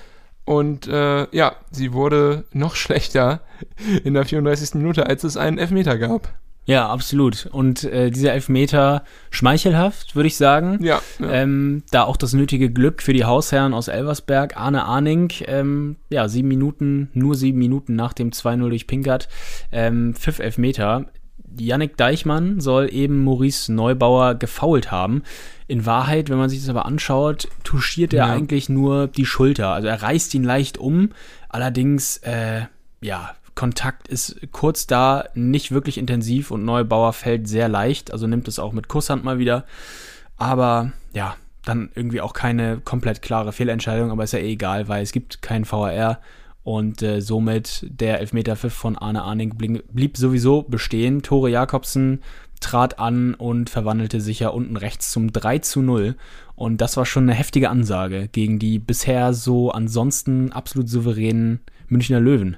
[0.46, 3.42] Und ja, sie wurde noch schlechter
[4.04, 4.76] in der 34.
[4.76, 6.34] Minute, als es einen Elfmeter gab.
[6.66, 7.48] Ja, absolut.
[7.52, 10.78] Und äh, dieser Elfmeter schmeichelhaft, würde ich sagen.
[10.84, 11.02] Ja.
[11.20, 11.32] ja.
[11.32, 14.56] Ähm, da auch das nötige Glück für die Hausherren aus Elversberg.
[14.56, 19.30] Arne Arning, ähm, ja, sieben Minuten, nur sieben Minuten nach dem 2-0 durch Pinkert,
[19.72, 21.08] ähm, pfiff Elfmeter.
[21.58, 25.24] Yannick Deichmann soll eben Maurice Neubauer gefault haben.
[25.68, 28.34] In Wahrheit, wenn man sich das aber anschaut, touchiert er ja.
[28.34, 29.70] eigentlich nur die Schulter.
[29.70, 31.10] Also er reißt ihn leicht um.
[31.48, 32.62] Allerdings, äh,
[33.02, 38.48] ja, Kontakt ist kurz da, nicht wirklich intensiv und Neubauer fällt sehr leicht, also nimmt
[38.48, 39.66] es auch mit Kusshand mal wieder.
[40.38, 45.04] Aber ja, dann irgendwie auch keine komplett klare Fehlentscheidung, aber ist ja eh egal, weil
[45.04, 46.22] es gibt keinen VAR
[46.64, 51.22] und äh, somit der Elfmeterpfiff von Arne Arning blieb, sowieso bestehen.
[51.22, 52.24] Tore Jakobsen
[52.62, 56.16] trat an und verwandelte sich ja unten rechts zum 3 zu 0.
[56.56, 62.22] Und das war schon eine heftige Ansage gegen die bisher so ansonsten absolut souveränen Münchner
[62.22, 62.56] Löwen.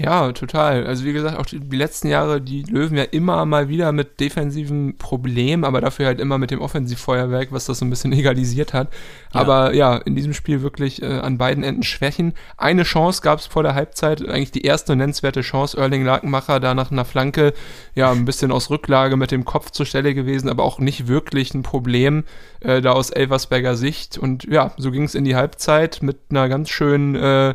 [0.00, 0.86] Ja, total.
[0.86, 4.20] Also wie gesagt, auch die, die, letzten Jahre, die Löwen ja immer mal wieder mit
[4.20, 8.74] defensiven Problemen, aber dafür halt immer mit dem Offensivfeuerwerk, was das so ein bisschen egalisiert
[8.74, 8.92] hat.
[9.34, 9.40] Ja.
[9.40, 12.34] Aber ja, in diesem Spiel wirklich äh, an beiden Enden Schwächen.
[12.56, 15.76] Eine Chance gab es vor der Halbzeit, eigentlich die erste nennenswerte Chance.
[15.76, 17.52] Erling Lakenmacher da nach einer Flanke,
[17.96, 21.54] ja, ein bisschen aus Rücklage mit dem Kopf zur Stelle gewesen, aber auch nicht wirklich
[21.54, 22.22] ein Problem
[22.60, 24.16] äh, da aus Elversberger Sicht.
[24.16, 27.54] Und ja, so ging es in die Halbzeit mit einer ganz schönen äh,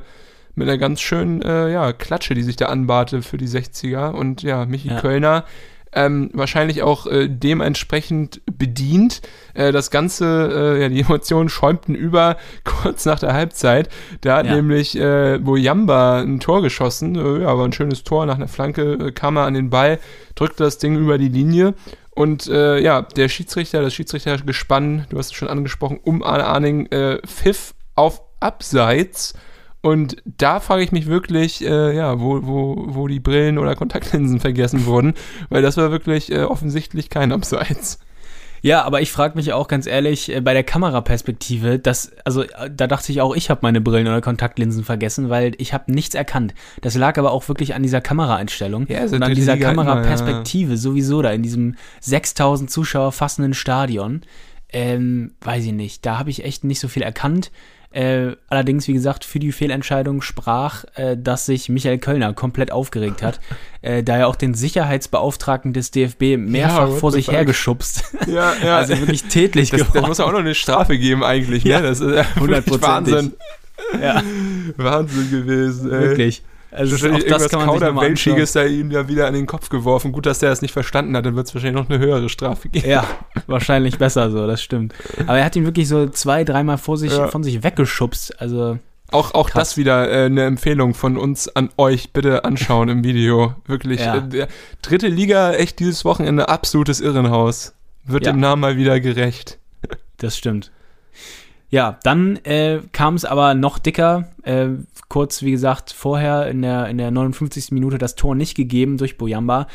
[0.55, 4.11] mit einer ganz schönen äh, ja, Klatsche, die sich da anbarte für die 60er.
[4.11, 4.99] Und ja, Michi ja.
[4.99, 5.45] Kölner
[5.95, 9.21] ähm, wahrscheinlich auch äh, dementsprechend bedient.
[9.53, 13.89] Äh, das Ganze, äh, ja, die Emotionen schäumten über kurz nach der Halbzeit.
[14.21, 14.55] Da hat ja.
[14.55, 17.15] nämlich äh, Boyamba ein Tor geschossen.
[17.15, 19.99] Äh, ja, war ein schönes Tor nach einer Flanke, äh, kam er an den Ball,
[20.35, 21.73] drückte das Ding über die Linie.
[22.11, 26.87] Und äh, ja, der Schiedsrichter, das Schiedsrichtergespann, du hast es schon angesprochen, um Arne Arning,
[27.25, 29.33] pfiff auf Abseits
[29.83, 34.39] und da frage ich mich wirklich, äh, ja, wo, wo, wo die Brillen oder Kontaktlinsen
[34.39, 35.13] vergessen wurden,
[35.49, 37.99] weil das war wirklich äh, offensichtlich kein Abseits.
[38.61, 42.71] Ja, aber ich frage mich auch ganz ehrlich äh, bei der Kameraperspektive, dass also äh,
[42.73, 46.15] da dachte ich auch, ich habe meine Brillen oder Kontaktlinsen vergessen, weil ich habe nichts
[46.15, 46.53] erkannt.
[46.79, 50.77] Das lag aber auch wirklich an dieser Kameraeinstellung ja, also und an dieser Kameraperspektive ja.
[50.77, 54.21] sowieso da in diesem 6000 Zuschauer fassenden Stadion.
[54.71, 57.51] Ähm, weiß ich nicht, da habe ich echt nicht so viel erkannt.
[57.93, 63.21] Äh, allerdings, wie gesagt, für die Fehlentscheidung sprach, äh, dass sich Michael Kölner komplett aufgeregt
[63.21, 63.39] hat,
[63.83, 68.03] äh, da er auch den Sicherheitsbeauftragten des DFB mehrfach ja, vor sich hergeschubst.
[68.27, 68.77] Ja, ja.
[68.77, 70.01] also wirklich tätlich das, geworden.
[70.01, 71.71] Das muss ja auch noch eine Strafe geben eigentlich, ne?
[71.71, 73.33] Ja, das ist ja Wahnsinn.
[74.01, 74.23] Ja.
[74.77, 75.99] Wahnsinn gewesen, ey.
[75.99, 76.41] Wirklich.
[76.73, 80.11] Also auch das kann man Kauderwelschiges da ihm ja wieder an den Kopf geworfen.
[80.11, 82.69] Gut, dass der es nicht verstanden hat, dann wird es wahrscheinlich noch eine höhere Strafe
[82.69, 82.89] geben.
[82.89, 83.05] Ja,
[83.47, 84.93] wahrscheinlich besser so, das stimmt.
[85.27, 87.27] Aber er hat ihn wirklich so zwei, dreimal vor sich, ja.
[87.27, 88.41] von sich weggeschubst.
[88.41, 88.79] Also
[89.13, 92.11] auch, auch das wieder äh, eine Empfehlung von uns an euch.
[92.11, 93.55] Bitte anschauen im Video.
[93.67, 94.01] Wirklich.
[94.01, 94.17] Ja.
[94.17, 94.47] Äh,
[94.81, 97.75] dritte Liga, echt dieses Wochenende absolutes Irrenhaus.
[98.05, 98.31] Wird ja.
[98.31, 99.59] dem Namen mal wieder gerecht.
[100.17, 100.71] Das stimmt.
[101.69, 104.29] Ja, dann äh, kam es aber noch dicker.
[105.13, 107.69] Kurz, wie gesagt, vorher in der, in der 59.
[107.69, 109.67] Minute das Tor nicht gegeben durch Boyamba.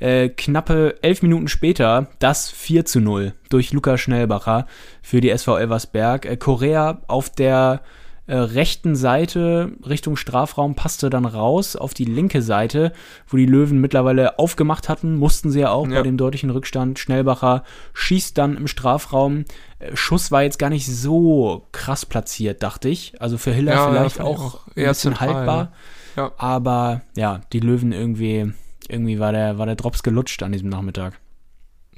[0.00, 4.66] Äh, knappe elf Minuten später das 4 zu 0 durch Lukas Schnellbacher
[5.00, 6.26] für die SV Elversberg.
[6.26, 7.82] Äh, Korea auf der
[8.30, 12.92] äh, rechten Seite Richtung Strafraum passte dann raus auf die linke Seite,
[13.26, 15.96] wo die Löwen mittlerweile aufgemacht hatten, mussten sie ja auch ja.
[15.96, 17.00] bei dem deutlichen Rückstand.
[17.00, 19.46] Schnellbacher schießt dann im Strafraum.
[19.80, 23.20] Äh, Schuss war jetzt gar nicht so krass platziert, dachte ich.
[23.20, 25.72] Also für Hiller ja, vielleicht auch, auch ein bisschen zentral, haltbar.
[26.14, 26.30] Ja.
[26.36, 28.52] Aber ja, die Löwen irgendwie,
[28.86, 31.18] irgendwie war der, war der Drops gelutscht an diesem Nachmittag.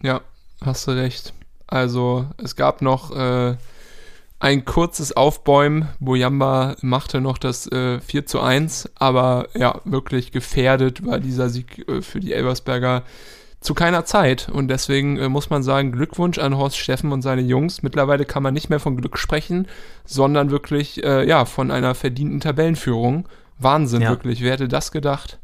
[0.02, 0.22] Ja,
[0.62, 1.34] hast du recht.
[1.66, 3.56] Also es gab noch äh,
[4.42, 5.88] ein kurzes Aufbäumen.
[6.00, 11.88] Boyamba machte noch das äh, 4 zu 1, aber ja, wirklich gefährdet war dieser Sieg
[11.88, 13.04] äh, für die Elversberger
[13.60, 14.48] zu keiner Zeit.
[14.48, 17.84] Und deswegen äh, muss man sagen, Glückwunsch an Horst Steffen und seine Jungs.
[17.84, 19.68] Mittlerweile kann man nicht mehr von Glück sprechen,
[20.04, 23.28] sondern wirklich äh, ja, von einer verdienten Tabellenführung.
[23.60, 24.10] Wahnsinn, Ja.
[24.10, 24.42] wirklich.
[24.42, 25.38] Wer hätte das gedacht?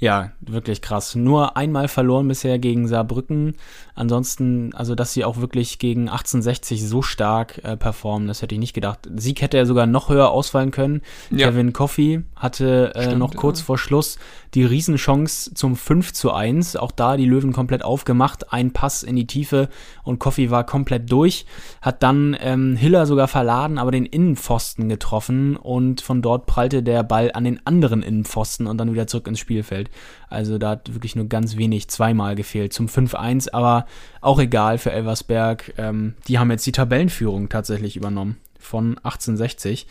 [0.00, 1.16] Ja, wirklich krass.
[1.16, 3.56] Nur einmal verloren bisher gegen Saarbrücken.
[3.94, 8.60] Ansonsten, also dass sie auch wirklich gegen 1860 so stark äh, performen, das hätte ich
[8.60, 9.08] nicht gedacht.
[9.16, 11.02] Sieg hätte er sogar noch höher ausfallen können.
[11.30, 11.48] Ja.
[11.48, 13.64] Kevin Coffey hatte äh, Stimmt, noch kurz ja.
[13.64, 14.18] vor Schluss
[14.54, 16.76] die Riesenchance zum 5 zu 1.
[16.76, 18.52] Auch da die Löwen komplett aufgemacht.
[18.52, 19.68] Ein Pass in die Tiefe
[20.04, 21.46] und Coffey war komplett durch.
[21.82, 27.02] Hat dann ähm, Hiller sogar verladen, aber den Innenpfosten getroffen und von dort prallte der
[27.02, 29.90] Ball an den anderen Innenpfosten und dann wieder zurück ins Spielfeld.
[30.28, 33.86] Also da hat wirklich nur ganz wenig zweimal gefehlt zum 5-1, aber
[34.20, 35.74] auch egal für Elversberg.
[35.78, 39.86] Ähm, die haben jetzt die Tabellenführung tatsächlich übernommen von 1860.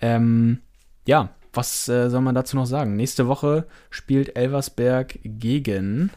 [0.00, 0.60] Ähm,
[1.06, 2.96] ja, was äh, soll man dazu noch sagen?
[2.96, 6.10] Nächste Woche spielt Elversberg gegen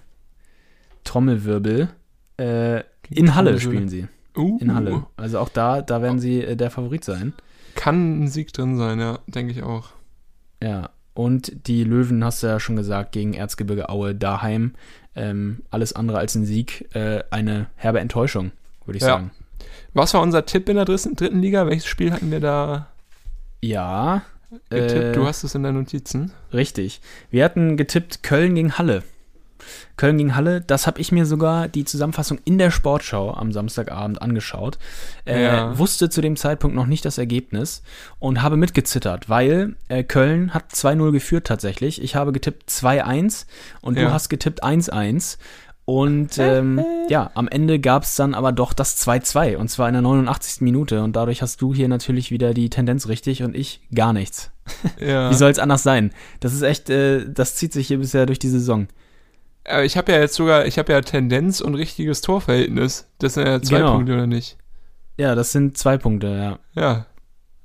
[1.03, 1.89] Trommelwirbel.
[2.37, 4.07] Äh, in Halle spielen sie.
[4.35, 5.05] Uh, In Halle.
[5.15, 7.33] Also auch da, da werden sie äh, der Favorit sein.
[7.75, 9.89] Kann ein Sieg drin sein, ja, denke ich auch.
[10.61, 10.89] Ja.
[11.13, 14.73] Und die Löwen, hast du ja schon gesagt, gegen Erzgebirge Aue daheim.
[15.15, 16.89] Ähm, alles andere als ein Sieg.
[16.95, 18.51] Äh, eine herbe Enttäuschung,
[18.85, 19.09] würde ich Ja.
[19.09, 19.31] sagen.
[19.93, 21.67] Was war unser Tipp in der dritten, dritten Liga?
[21.67, 22.87] Welches Spiel hatten wir da
[23.61, 24.23] Ja.
[24.69, 24.91] Getippt?
[24.91, 26.31] äh, du hast es in deinen Notizen.
[26.53, 27.01] Richtig.
[27.29, 29.03] Wir hatten getippt Köln gegen Halle.
[29.95, 34.21] Köln gegen Halle, das habe ich mir sogar die Zusammenfassung in der Sportschau am Samstagabend
[34.21, 34.77] angeschaut.
[35.25, 35.77] Äh, Ja.
[35.77, 37.81] Wusste zu dem Zeitpunkt noch nicht das Ergebnis
[38.19, 42.01] und habe mitgezittert, weil äh, Köln hat 2-0 geführt tatsächlich.
[42.01, 43.45] Ich habe getippt 2-1
[43.81, 44.05] und Ja.
[44.05, 45.37] du hast getippt 1-1.
[45.85, 49.93] Und ähm, ja, am Ende gab es dann aber doch das 2-2 und zwar in
[49.93, 50.61] der 89.
[50.61, 54.49] Minute und dadurch hast du hier natürlich wieder die Tendenz richtig und ich gar nichts.
[54.99, 55.29] Ja.
[55.29, 56.11] Wie soll es anders sein?
[56.39, 58.87] Das ist echt, äh, das zieht sich hier bisher durch die Saison.
[59.65, 63.07] Aber ich habe ja jetzt sogar, ich habe ja Tendenz und richtiges Torverhältnis.
[63.19, 63.95] Das sind ja zwei Genau.
[63.95, 64.57] Punkte, oder nicht?
[65.17, 66.81] Ja, das sind zwei Punkte, ja.
[66.81, 67.05] Ja.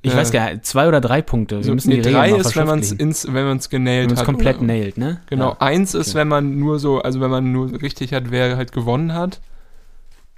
[0.02, 0.18] Ich Ja.
[0.18, 1.64] weiß gar nicht, zwei oder drei Punkte.
[1.64, 4.24] Wir müssen nee, die drei ist, wenn man es wenn man es Wenn genailt hat.
[4.24, 5.20] komplett nailt, ne?
[5.28, 5.50] Genau.
[5.50, 5.56] Ja.
[5.60, 6.18] Eins ist, okay.
[6.20, 9.40] wenn man nur so, also wenn man nur richtig hat, wer halt gewonnen hat.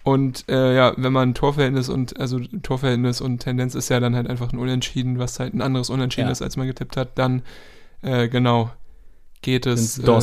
[0.02, 4.28] Und äh, ja, wenn man Torverhältnis und also Torverhältnis und Tendenz ist ja dann halt
[4.30, 6.32] einfach ein Unentschieden, was halt ein anderes Unentschieden Ja.
[6.32, 7.42] ist, als man getippt hat, dann
[8.00, 8.70] äh, genau
[9.42, 9.98] geht es.
[9.98, 10.20] Äh,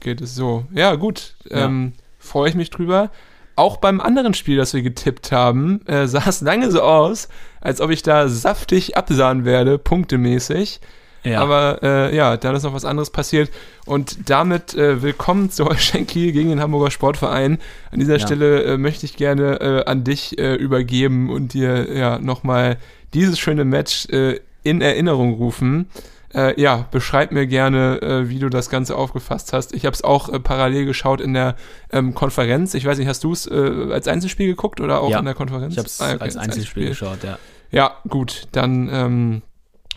[0.00, 0.66] geht es so.
[0.70, 1.34] Ja, gut.
[1.50, 3.10] Ähm, Freue ich mich drüber.
[3.56, 7.28] Auch beim anderen Spiel, das wir getippt haben, äh, sah es lange so aus,
[7.60, 10.80] als ob ich da saftig absahen werde, punktemäßig.
[11.24, 11.40] ja.
[11.40, 13.50] Aber äh, ja, dann ist noch was anderes passiert.
[13.86, 17.58] Und damit äh, willkommen zu Holstein Kiel gegen den Hamburger Sportverein.
[17.90, 18.26] An dieser Ja.
[18.26, 22.76] Stelle äh, möchte ich gerne äh, an dich äh, übergeben und dir ja nochmal
[23.14, 25.88] dieses schöne Match äh, in Erinnerung rufen.
[26.36, 29.72] Äh, ja, beschreib mir gerne, äh, wie du das Ganze aufgefasst hast.
[29.72, 31.56] Ich habe es auch äh, parallel geschaut in der
[31.90, 32.74] ähm, Konferenz.
[32.74, 35.34] Ich weiß nicht, hast du es äh, als Einzelspiel geguckt oder auch Ja, in der
[35.34, 35.72] Konferenz?
[35.72, 37.38] ich habe es Ah, okay, als Einzelspiel geschaut, ja.
[37.70, 39.42] ja, gut, dann ähm,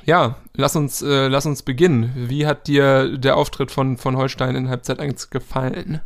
[0.05, 2.13] ja, lass uns, äh, lass uns beginnen.
[2.15, 5.99] Wie hat dir der Auftritt von, von Holstein in Halbzeit 1 gefallen?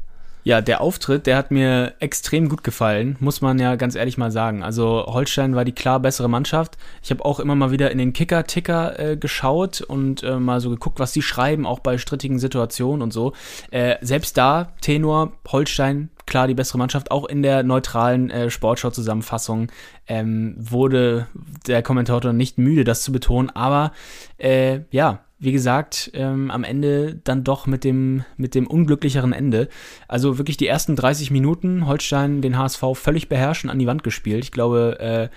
[0.45, 4.29] Ja, der Auftritt, der hat mir extrem gut gefallen, muss man ja ganz ehrlich mal
[4.29, 4.62] sagen.
[4.62, 6.77] Also Holstein war die klar bessere Mannschaft.
[7.01, 10.69] Ich habe auch immer mal wieder in den Kicker-Ticker äh, geschaut und äh, mal so
[10.69, 13.32] geguckt, was die schreiben, auch bei strittigen Situationen und so.
[13.71, 17.12] Äh, selbst da, Tenor, Holstein, klar die bessere Mannschaft.
[17.12, 19.71] Auch in der neutralen äh, Sportschau-Zusammenfassung
[20.08, 21.27] ähm, wurde
[21.67, 23.49] der Kommentator nicht müde, das zu betonen.
[23.49, 23.93] Aber
[24.38, 29.67] äh, ja, wie gesagt, ähm, am Ende dann doch mit dem, mit dem unglücklicheren Ende.
[30.08, 34.45] Also wirklich die ersten 30 Minuten Holstein den HSV völlig beherrschen an die Wand gespielt.
[34.45, 35.29] Ich glaube, äh,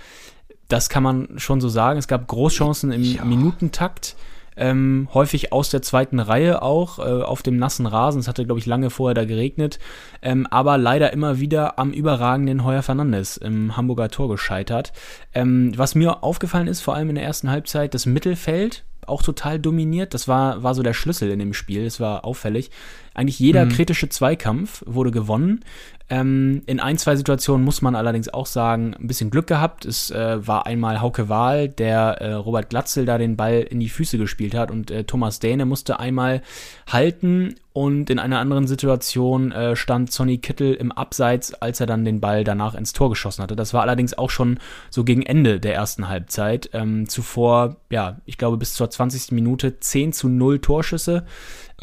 [0.68, 1.98] das kann man schon so sagen.
[1.98, 3.24] Es gab Großchancen im Ja.
[3.24, 4.16] Minutentakt.
[4.58, 8.20] Ähm, häufig aus der zweiten Reihe auch, äh, auf dem nassen Rasen.
[8.20, 9.78] Es hatte, glaube ich, lange vorher da geregnet.
[10.22, 14.92] Ähm, aber leider immer wieder am überragenden Heuer Fernandes im Hamburger Tor gescheitert.
[15.34, 19.58] Ähm, was mir aufgefallen ist, vor allem in der ersten Halbzeit, das Mittelfeld auch total
[19.58, 20.14] dominiert.
[20.14, 21.84] Das war, war so der Schlüssel in dem Spiel.
[21.84, 22.70] Es war auffällig.
[23.14, 23.70] Eigentlich jeder Mhm.
[23.70, 25.64] kritische Zweikampf wurde gewonnen.
[26.08, 29.84] Ähm, in ein, zwei Situationen muss man allerdings auch sagen, ein bisschen Glück gehabt.
[29.84, 33.88] Es äh, war einmal Hauke Wahl, der äh, Robert Glatzel da den Ball in die
[33.88, 36.42] Füße gespielt hat und äh, Thomas Däne musste einmal
[36.90, 42.06] halten und in einer anderen Situation äh, stand Sonny Kittel im Abseits, als er dann
[42.06, 43.54] den Ball danach ins Tor geschossen hatte.
[43.54, 44.58] Das war allerdings auch schon
[44.88, 46.70] so gegen Ende der ersten Halbzeit.
[46.72, 49.32] Ähm, zuvor, ja, ich glaube bis zur 20.
[49.32, 51.26] Minute 10 zu 0 Torschüsse.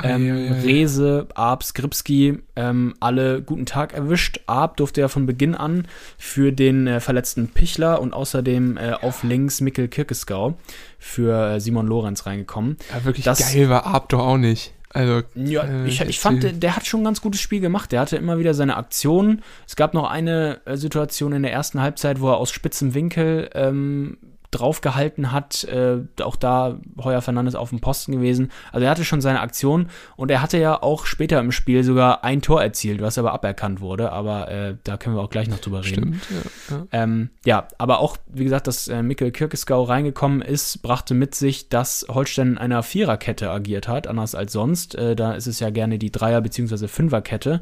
[0.02, 0.62] Ähm, Ei, ei, ei.
[0.62, 4.40] Rese, Arp, Skripski, ähm, alle guten Tag erwischt.
[4.48, 9.22] Arp durfte ja von Beginn an für den äh, verletzten Pichler und außerdem äh, auf
[9.22, 10.56] links Mikkel Kirkesgau
[10.98, 12.78] für äh, Simon Lorenz reingekommen.
[12.92, 14.74] Ja, wirklich Das- geil war Ab doch auch nicht.
[14.94, 17.92] Also, Ja, äh, ich, ich fand, der, der hat schon ein ganz gutes Spiel gemacht.
[17.92, 19.42] Der hatte immer wieder seine Aktionen.
[19.68, 23.50] Es gab noch eine äh, Situation in der ersten Halbzeit, wo er aus spitzem Winkel
[23.56, 24.18] ähm,
[24.54, 25.64] draufgehalten hat.
[25.66, 28.52] Äh, auch da Heuer Fernandes auf dem Posten gewesen.
[28.72, 32.24] Also er hatte schon seine Aktion und er hatte ja auch später im Spiel sogar
[32.24, 34.12] ein Tor erzielt, was aber aberkannt wurde.
[34.12, 36.20] Aber äh, da können wir auch gleich noch drüber reden.
[36.24, 36.28] Stimmt,
[36.70, 36.76] ja.
[36.78, 36.86] ja.
[36.92, 41.70] Ähm, ja, aber auch, wie gesagt, dass äh, Mikkel Kirkesgau reingekommen ist, brachte mit sich,
[41.70, 44.96] dass Holstein in einer Viererkette agiert hat, anders als sonst.
[44.96, 46.88] Äh, da ist es ja gerne die Dreier- bzw.
[46.88, 47.62] Fünferkette.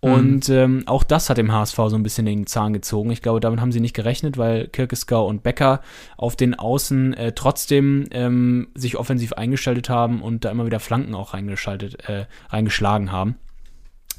[0.00, 3.10] Und ähm, auch das hat dem HSV so ein bisschen den Zahn gezogen.
[3.10, 5.82] Ich glaube, damit haben sie nicht gerechnet, weil Kirkesgau und Becker
[6.16, 11.14] auf den Außen äh, trotzdem ähm, sich offensiv eingeschaltet haben und da immer wieder Flanken
[11.14, 13.36] auch reingeschaltet, äh, reingeschlagen haben.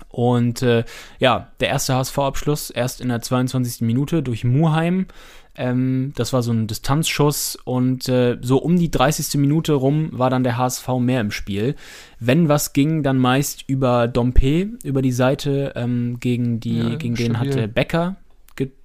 [0.09, 0.83] Und äh,
[1.19, 3.81] ja, der erste HSV-Abschluss erst in der 22.
[3.81, 5.07] Minute durch Muheim.
[5.55, 9.39] Ähm, das war so ein Distanzschuss und äh, so um die 30.
[9.39, 11.75] Minute rum war dann der HSV mehr im Spiel.
[12.19, 17.15] Wenn was ging, dann meist über Dompe, über die Seite ähm, gegen die, Ja, gegen
[17.15, 18.15] den hatte Becker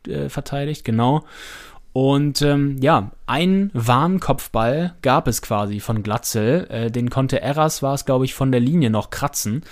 [0.08, 1.24] äh, verteidigt, genau.
[1.96, 6.66] Und ähm, ja, ein Warnkopfball gab es quasi von Glatzel.
[6.68, 9.62] Äh, den konnte Erras, war es glaube ich, von der Linie noch kratzen,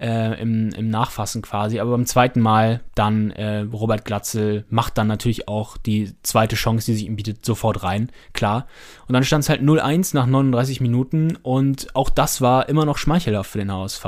[0.00, 1.80] äh, im, im Nachfassen quasi.
[1.80, 6.86] Aber beim zweiten Mal dann äh, Robert Glatzel macht dann natürlich auch die zweite Chance,
[6.86, 8.66] die sich ihm bietet, sofort rein, klar.
[9.06, 12.96] Und dann stand es halt 0-1 nach 39 Minuten und auch das war immer noch
[12.96, 14.06] schmeichelhaft für den HSV.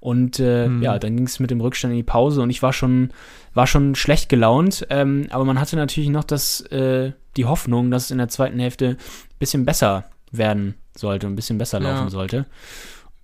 [0.00, 2.72] Und äh, ja, dann ging es mit dem Rückstand in die Pause und ich war
[2.72, 3.12] schon,
[3.54, 8.04] war schon schlecht gelaunt, ähm, aber man hatte natürlich noch das, äh, die Hoffnung, dass
[8.04, 11.90] es in der zweiten Hälfte ein bisschen besser werden sollte, ein bisschen besser Ja.
[11.92, 12.46] laufen sollte.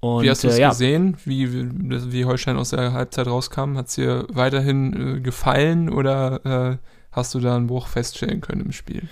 [0.00, 3.26] Und Wie hast du es äh, ja, gesehen, wie, wie, wie Holstein aus der Halbzeit
[3.26, 3.76] rauskam?
[3.76, 6.76] Hat es dir weiterhin äh, gefallen oder äh,
[7.10, 9.02] hast du da einen Bruch feststellen können im Spiel?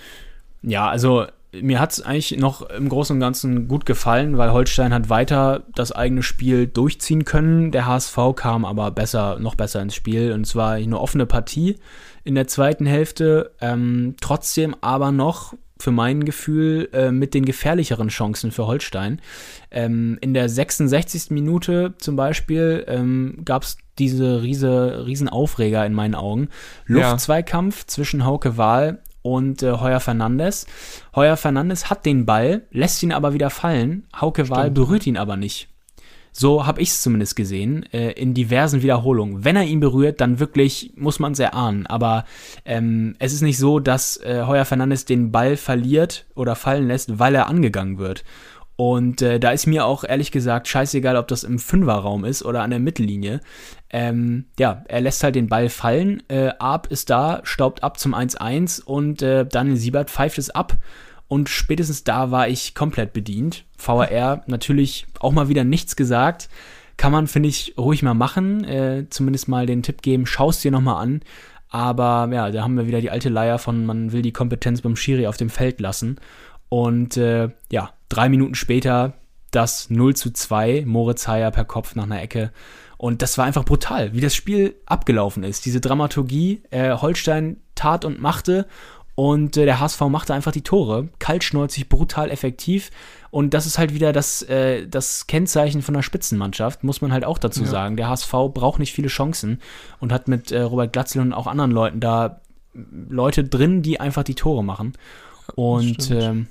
[0.61, 1.27] Ja, also
[1.61, 5.63] mir hat es eigentlich noch im Großen und Ganzen gut gefallen, weil Holstein hat weiter
[5.75, 7.71] das eigene Spiel durchziehen können.
[7.71, 10.31] Der HSV kam aber besser, noch besser ins Spiel.
[10.31, 11.77] Und zwar eine offene Partie
[12.23, 13.51] in der zweiten Hälfte.
[13.61, 19.21] Ähm, trotzdem aber noch für mein Gefühl äh, mit den gefährlicheren Chancen für Holstein.
[19.71, 21.29] Ähm, in der 66.
[21.29, 26.49] Minute zum Beispiel ähm, gab es diese riese, riesen Aufreger in meinen Augen.
[26.87, 27.11] Ja.
[27.11, 28.99] Luftzweikampf zwischen Hauke Wahl
[29.33, 30.67] und äh, Heuer Fernandes.
[31.15, 34.07] Heuer Fernandes hat den Ball, lässt ihn aber wieder fallen.
[34.19, 35.69] Hauke Wahl berührt ihn aber nicht.
[36.39, 39.43] So habe ich es zumindest gesehen, äh, in diversen Wiederholungen.
[39.43, 41.87] Wenn er ihn berührt, dann wirklich muss man es erahnen.
[41.87, 42.25] Aber
[42.63, 47.17] ähm, es ist nicht so, dass äh, Heuer Fernandes den Ball verliert oder fallen lässt,
[47.17, 48.23] weil er angegangen wird.
[48.77, 52.61] Und äh, da ist mir auch ehrlich gesagt scheißegal, ob das im Fünferraum ist oder
[52.61, 53.41] an der Mittellinie.
[53.89, 56.21] Ähm, ja, er lässt halt den Ball fallen.
[56.29, 60.77] Äh, Arp ist da, staubt ab zum 1-1 und äh, Daniel Siebert pfeift es ab.
[61.27, 63.65] Und spätestens da war ich komplett bedient.
[63.77, 66.47] VAR natürlich auch mal wieder nichts gesagt.
[66.97, 68.63] Kann man, finde ich, ruhig mal machen.
[68.63, 71.21] Äh, zumindest mal den Tipp geben, schaust dir nochmal an.
[71.69, 74.95] Aber ja, da haben wir wieder die alte Leier von, man will die Kompetenz beim
[74.95, 76.17] Schiri auf dem Feld lassen.
[76.69, 79.13] Und äh, ja, drei Minuten später
[79.51, 82.51] das 0 zu 2, Moritz Heyer per Kopf nach einer Ecke.
[82.97, 85.65] Und das war einfach brutal, wie das Spiel abgelaufen ist.
[85.65, 88.65] Diese Dramaturgie, äh, Holstein tat und machte
[89.15, 91.09] und äh, der HSV machte einfach die Tore.
[91.19, 92.91] Kaltschnäuzig, brutal effektiv.
[93.31, 97.23] Und das ist halt wieder das, äh, das Kennzeichen von einer Spitzenmannschaft, muss man halt
[97.25, 97.67] auch dazu Ja.
[97.67, 97.97] sagen.
[97.97, 99.59] Der HSV braucht nicht viele Chancen
[99.99, 102.41] und hat mit äh, Robert Glatzel und auch anderen Leuten da
[102.73, 104.93] Leute drin, die einfach die Tore machen.
[105.55, 106.47] Und ähm,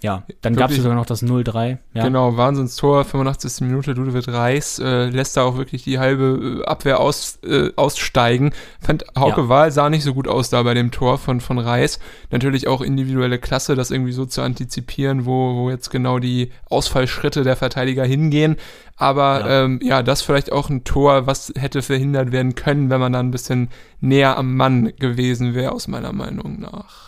[0.00, 1.78] ja, dann gab es sogar noch das 0-3.
[1.92, 2.04] Ja.
[2.04, 3.66] Genau, Wahnsinnstor, 85.
[3.66, 8.52] Minute, Ludovic Reis äh, lässt da auch wirklich die halbe äh, Abwehr aus, äh, aussteigen.
[8.80, 9.48] Fand Hauke Ja.
[9.48, 11.98] Wahl sah nicht so gut aus da bei dem Tor von, von Reis.
[12.30, 17.42] Natürlich auch individuelle Klasse, das irgendwie so zu antizipieren, wo, wo jetzt genau die Ausfallschritte
[17.42, 18.56] der Verteidiger hingehen.
[18.96, 19.48] Aber Ja.
[19.48, 19.64] ja.
[19.64, 23.20] Ähm, ja, das vielleicht auch ein Tor, was hätte verhindert werden können, wenn man da
[23.20, 23.68] ein bisschen
[24.00, 27.07] näher am Mann gewesen wäre, aus meiner Meinung nach.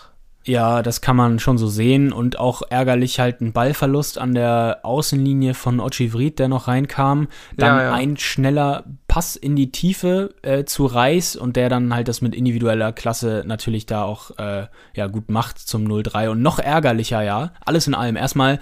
[0.51, 4.81] Ja, das kann man schon so sehen und auch ärgerlich halt ein Ballverlust an der
[4.83, 7.29] Außenlinie von Ochivrit, der noch reinkam.
[7.57, 7.93] Dann Ja, ja.
[7.93, 12.35] ein schneller Pass in die Tiefe äh, zu Reis und der dann halt das mit
[12.35, 17.53] individueller Klasse natürlich da auch äh, ja gut macht zum 0-3 und noch ärgerlicher, ja.
[17.65, 18.59] Alles in allem erstmal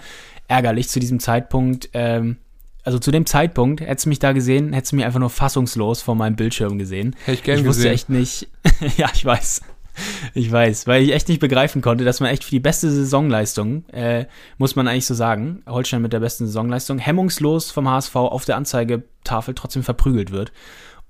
[0.47, 1.89] ärgerlich zu diesem Zeitpunkt.
[1.93, 2.37] Ähm,
[2.83, 6.03] also zu dem Zeitpunkt, hättest du mich da gesehen, hättest du mich einfach nur fassungslos
[6.03, 7.15] vor meinem Bildschirm gesehen.
[7.25, 7.93] Hätte ich gern ich wusste gesehen.
[7.93, 8.47] echt nicht,
[8.97, 9.61] ja, ich weiß.
[10.33, 13.87] Ich weiß, weil ich echt nicht begreifen konnte, dass man echt für die beste Saisonleistung,
[13.89, 14.25] äh,
[14.57, 18.55] muss man eigentlich so sagen, Holstein mit der besten Saisonleistung, hemmungslos vom HSV auf der
[18.57, 20.51] Anzeigetafel trotzdem verprügelt wird.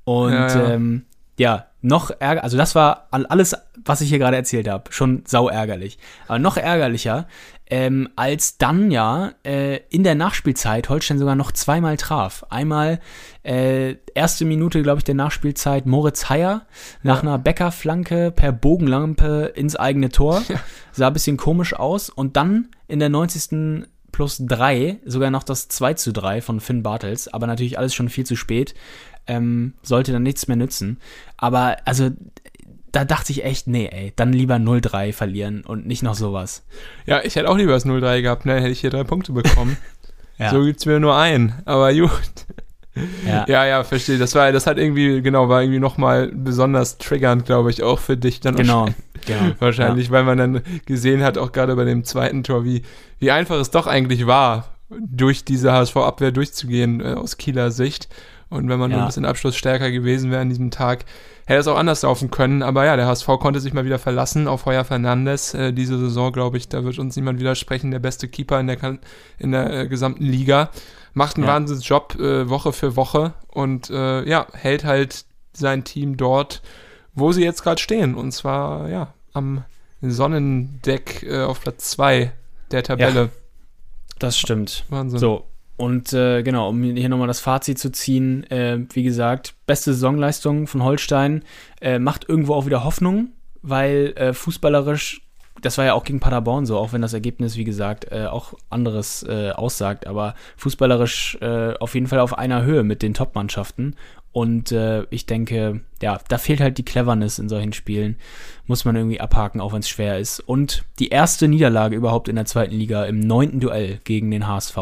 [0.06, 0.72] Und Ja, ja.
[0.72, 1.06] Ähm,
[1.40, 5.24] ja, noch ärger, also das war all- alles, was ich hier gerade erzählt habe, schon
[5.26, 5.98] sau ärgerlich.
[6.28, 7.28] Aber noch ärgerlicher,
[7.72, 12.44] ähm, als dann ja äh, in der Nachspielzeit Holstein sogar noch zweimal traf.
[12.50, 13.00] Einmal
[13.44, 16.66] äh, erste Minute, glaube ich, der Nachspielzeit Moritz Heyer
[17.04, 20.42] nach einer Bäckerflanke per Bogenlampe ins eigene Tor.
[20.92, 22.10] Sah ein bisschen komisch aus.
[22.10, 23.86] Und dann in der 90.
[24.12, 28.10] plus 3 sogar noch das 2 zu 3 von Finn Bartels, aber natürlich alles schon
[28.10, 28.74] viel zu spät.
[29.30, 30.98] Ähm, sollte dann nichts mehr nützen.
[31.38, 32.10] Aber also
[32.92, 36.64] da dachte ich echt, nee, ey, dann lieber 0-3 verlieren und nicht noch sowas.
[37.06, 38.56] Ja, ich hätte auch lieber das 0-3 gehabt, ne?
[38.56, 39.78] Hätte ich hier drei Punkte bekommen.
[40.42, 40.52] Ja.
[40.52, 41.54] So gibt's mir nur einen.
[41.66, 42.10] Aber gut.
[43.26, 43.46] Ja.
[43.48, 44.18] Ja, ja, verstehe.
[44.18, 48.16] Das war, das hat irgendwie, genau, war irgendwie nochmal besonders triggernd, glaube ich, auch für
[48.16, 48.88] dich dann Genau,
[49.26, 49.52] genau.
[49.60, 52.84] wahrscheinlich, weil man dann gesehen hat, auch gerade bei dem zweiten Tor, wie,
[53.20, 58.08] wie einfach es doch eigentlich war, durch diese HSV-Abwehr durchzugehen äh, aus Kieler Sicht.
[58.50, 59.06] Und wenn man nur Ja.
[59.06, 61.06] ein bisschen abschlussstärker gewesen wäre an diesem Tag,
[61.46, 62.64] hätte es auch anders laufen können.
[62.64, 65.54] Aber ja, der HSV konnte sich mal wieder verlassen auf Heuer Fernandes.
[65.54, 67.92] Äh, diese Saison, glaube ich, da wird uns niemand widersprechen.
[67.92, 68.98] Der beste Keeper in der,
[69.38, 70.70] in der äh, gesamten Liga.
[71.14, 71.54] Macht einen Ja.
[71.54, 76.62] Wahnsinnsjob äh, Woche für Woche und äh, ja, hält halt sein Team dort,
[77.14, 78.16] wo sie jetzt gerade stehen.
[78.16, 79.64] Und zwar, ja, am
[80.02, 82.32] Sonnendeck äh, auf Platz 2
[82.72, 83.30] der Tabelle.
[84.20, 84.86] Das stimmt.
[84.90, 85.20] Wahnsinn.
[85.20, 85.46] So,
[85.80, 90.68] und äh, genau, um hier nochmal das Fazit zu ziehen, äh, wie gesagt, beste Saisonleistung
[90.68, 91.46] von Holstein,
[91.80, 93.30] äh, macht irgendwo auch wieder Hoffnung,
[93.62, 95.22] weil äh, fußballerisch,
[95.62, 98.56] das war ja auch gegen Paderborn so, auch wenn das Ergebnis, wie gesagt, äh, auch
[98.70, 103.96] anderes äh, aussagt, aber fußballerisch auf jeden Fall auf einer Höhe mit den Top-Mannschaften.
[104.34, 104.76] Und
[105.10, 108.18] ich denke, ja, da fehlt halt die Cleverness in solchen Spielen.
[108.68, 110.40] Muss man irgendwie abhaken, auch wenn es schwer ist.
[110.42, 114.78] Und die erste Niederlage überhaupt in der zweiten Liga im neunten Duell gegen den HSV.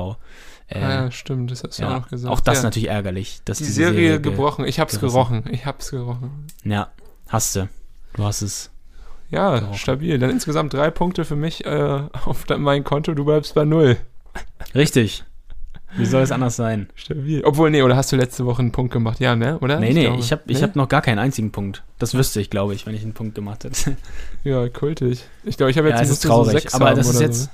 [0.69, 2.33] Äh, Ah, ja, stimmt, das hast du ja, auch gesagt.
[2.33, 2.63] auch das ja.
[2.63, 3.39] natürlich ärgerlich.
[3.45, 4.65] Dass Die Serie, ge- gebrochen.
[4.65, 5.13] Ich hab's gerissen.
[5.15, 5.43] gerochen.
[5.51, 6.47] Ich hab's gerochen.
[6.63, 6.89] Ja,
[7.29, 7.69] hast du.
[8.15, 8.69] Du hast es.
[9.29, 9.77] Ja, Gerochen.
[9.77, 10.19] stabil.
[10.19, 11.69] Dann insgesamt drei Punkte für mich äh,
[12.25, 13.13] auf mein Konto.
[13.13, 13.97] Du bleibst bei null.
[14.75, 15.23] Richtig.
[15.95, 16.89] Wie soll es anders sein?
[16.95, 17.43] Stabil.
[17.45, 19.19] Obwohl, nee, oder hast du letzte Woche einen Punkt gemacht?
[19.21, 19.57] Ja, ne?
[19.59, 19.79] Oder?
[19.79, 20.63] Nee, nee, glaube- ich habe ich Nee?
[20.63, 21.83] hab noch gar keinen einzigen Punkt.
[21.97, 23.95] Das wüsste ich, glaube ich, wenn ich einen Punkt gemacht hätte.
[24.43, 25.23] Ja, kultig.
[25.45, 26.47] Ich glaube, ich habe jetzt ja, es ist traurig.
[26.51, 27.43] so sechs aber das ist jetzt.
[27.45, 27.49] So.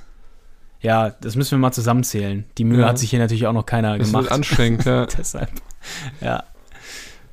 [0.84, 2.44] Ja, das müssen wir mal zusammenzählen.
[2.58, 2.88] Die Mühe Ja.
[2.88, 4.24] hat sich hier natürlich auch noch keiner Das gemacht.
[4.24, 5.06] wird anstrengend, ja.
[5.06, 5.50] Deshalb.
[6.20, 6.44] Ja.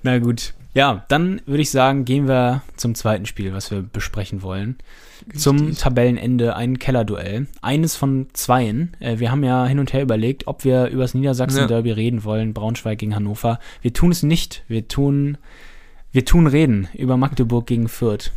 [0.04, 0.54] Na gut.
[0.74, 4.78] Ja, dann würde ich sagen, gehen wir zum zweiten Spiel, was wir besprechen wollen.
[5.36, 5.80] Zum Richtig.
[5.80, 7.48] Tabellenende ein Kellerduell.
[7.62, 8.96] Eines von zweien.
[9.02, 12.54] Äh, wir haben ja hin und her überlegt, ob wir über das Niedersachsen-Derby reden wollen,
[12.54, 13.60] Braunschweig gegen Hannover.
[13.82, 14.64] Wir tun es nicht.
[14.70, 15.38] Wir tun,
[16.14, 18.32] wir tun reden über Magdeburg gegen Fürth.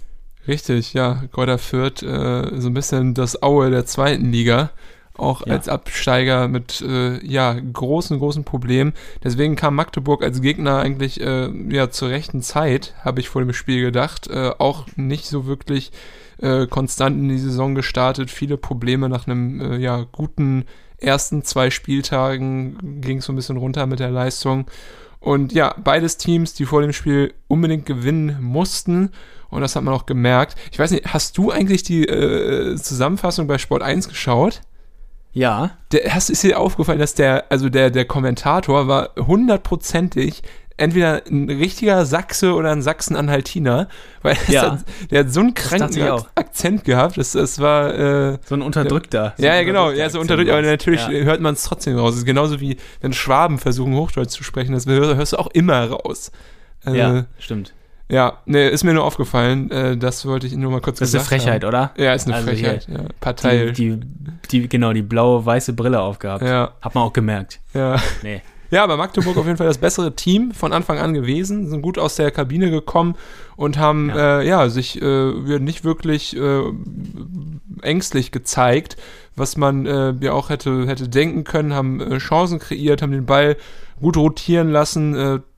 [0.48, 1.22] Richtig, ja.
[1.32, 4.70] Gräuter Fürth, äh, so ein bisschen das Aue der zweiten Liga.
[5.16, 5.52] Auch Ja.
[5.54, 8.94] als Absteiger mit äh, ja, großen, großen Problemen.
[9.22, 13.52] Deswegen kam Magdeburg als Gegner eigentlich äh, ja, zur rechten Zeit, habe ich vor dem
[13.52, 14.26] Spiel gedacht.
[14.28, 15.92] Äh, auch nicht so wirklich
[16.42, 18.30] äh, konstant in die Saison gestartet.
[18.30, 20.64] Viele Probleme nach einem äh, ja, guten
[20.98, 24.66] ersten zwei Spieltagen ging es so ein bisschen runter mit der Leistung.
[25.20, 29.10] Und ja, beides Teams, die vor dem Spiel unbedingt gewinnen mussten.
[29.48, 30.56] Und das hat man auch gemerkt.
[30.72, 34.60] Ich weiß nicht, hast du eigentlich die äh, Zusammenfassung bei Sport 1 geschaut?
[35.34, 40.42] Ja, Der, hast, ist dir aufgefallen, dass der, also der, der Kommentator war hundertprozentig
[40.76, 43.88] entweder ein richtiger Sachse oder ein Sachsen-Anhaltiner,
[44.22, 44.72] weil Ja.
[44.72, 46.02] hat, der hat so einen kranken.
[46.34, 49.34] Akzent gehabt, das, das war, äh, so ein unterdrückter.
[49.36, 51.02] so ja, ein ja, genau, ja, so unterdrückt, aber natürlich.
[51.02, 51.10] Ja.
[51.10, 52.14] hört man es trotzdem raus.
[52.14, 55.48] Es ist genauso wie, wenn Schwaben versuchen, Hochdeutsch zu sprechen, das hör- hörst du auch
[55.48, 56.32] immer raus.
[56.86, 57.72] Äh, Ja, stimmt.
[58.10, 61.14] Ja, ne, ist mir nur aufgefallen, äh, das wollte ich nur mal kurz Das ist
[61.14, 61.68] eine gesagt Frechheit, haben.
[61.68, 61.90] oder?
[61.96, 62.98] Ja, ist eine Also Frechheit, ja.
[63.20, 63.66] Partei.
[63.70, 64.06] Die, die,
[64.50, 66.42] die, genau, die blaue-weiße Brille aufgehabt.
[66.44, 67.60] ja, Hat man auch gemerkt.
[67.72, 67.96] ja.
[68.22, 68.42] Nee.
[68.70, 71.96] Ja, aber Magdeburg auf jeden Fall das bessere Team von Anfang an gewesen, sind gut
[71.96, 73.14] aus der Kabine gekommen
[73.54, 74.40] und haben Ja.
[74.40, 76.62] äh, ja sich äh, nicht wirklich äh,
[77.82, 78.96] ängstlich gezeigt,
[79.36, 83.26] was man äh, ja auch hätte hätte denken können, haben äh, Chancen kreiert, haben den
[83.26, 83.56] Ball
[84.00, 85.14] gut rotieren lassen,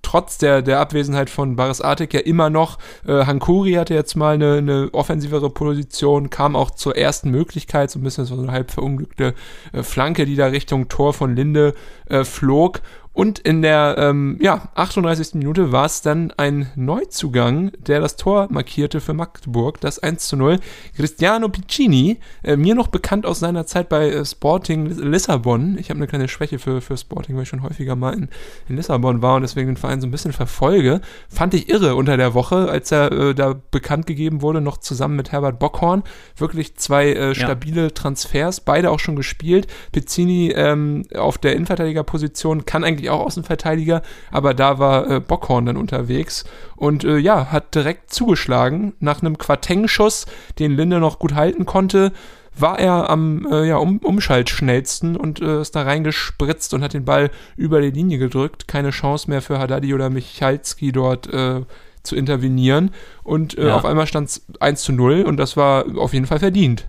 [0.07, 2.79] trotz der, der Abwesenheit von Baris Artik ja immer noch.
[3.09, 7.99] Äh, Hankuri hatte jetzt mal eine, eine offensivere Position, kam auch zur ersten Möglichkeit, so
[7.99, 9.35] ein bisschen so eine halb verunglückte
[9.73, 11.75] äh, Flanke, die da Richtung Tor von Linde
[12.09, 12.83] äh, flog.
[13.17, 15.37] Und in der ähm, ja, 38.
[15.37, 20.37] Minute war es dann ein Neuzugang, der das Tor markierte für Magdeburg, das 1 zu
[20.37, 20.61] 0.
[20.95, 25.79] Cristiano Piccini, äh, mir noch bekannt aus seiner Zeit bei äh, Sporting Lissabon.
[25.79, 28.29] Ich habe eine kleine Schwäche für, für Sporting, weil ich schon häufiger mal in,
[28.69, 31.01] in Lissabon war und deswegen den Verein so ein bisschen verfolge.
[31.31, 35.17] Fand ich irre unter der Woche, als er äh, da bekannt gegeben wurde, noch zusammen
[35.17, 36.03] mit Herbert Bockhorn.
[36.37, 37.89] Wirklich zwei äh, stabile ja.
[37.89, 39.69] Transfers, beide auch schon gespielt.
[39.93, 45.77] Piccini ähm, auf der Innenverteidigerposition kann eigentlich auch Außenverteidiger, aber da war äh, Bockhorn dann
[45.77, 46.45] unterwegs
[46.77, 48.95] und äh, ja, hat direkt zugeschlagen.
[49.01, 50.27] Nach einem Quarteng-Schuss,
[50.59, 52.13] den Linde noch gut halten konnte,
[52.59, 57.05] war er am äh, ja, um, Umschaltschnellsten und äh, ist da reingespritzt und hat den
[57.05, 58.67] Ball über die Linie gedrückt.
[58.67, 61.63] Keine Chance mehr für Haddadi oder Michalski dort äh,
[62.03, 62.93] zu intervenieren.
[63.23, 63.77] Und äh, ja.
[63.77, 66.89] auf einmal stand es 1 zu 0 und das war auf jeden Fall verdient.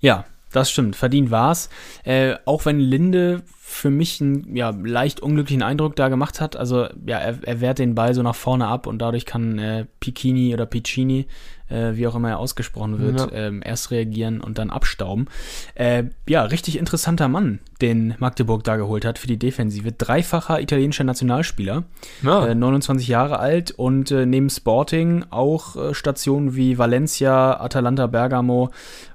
[0.00, 0.96] Ja, das stimmt.
[0.96, 1.68] Verdient war's.
[2.04, 6.56] Äh, auch wenn Linde für mich einen ja, leicht unglücklichen Eindruck da gemacht hat.
[6.56, 9.86] Also ja, er, er wehrt den Ball so nach vorne ab und dadurch kann äh,
[10.00, 11.28] Piccini oder Piccini
[11.72, 13.28] äh, wie auch immer er ausgesprochen wird, ja.
[13.32, 15.26] ähm, erst reagieren und dann abstauben.
[15.74, 19.92] Äh, ja, richtig interessanter Mann, den Magdeburg da geholt hat für die Defensive.
[19.92, 21.84] Dreifacher italienischer Nationalspieler,
[22.22, 22.46] ja.
[22.46, 28.70] äh, 29 Jahre alt und äh, neben Sporting auch äh, Stationen wie Valencia, Atalanta Bergamo,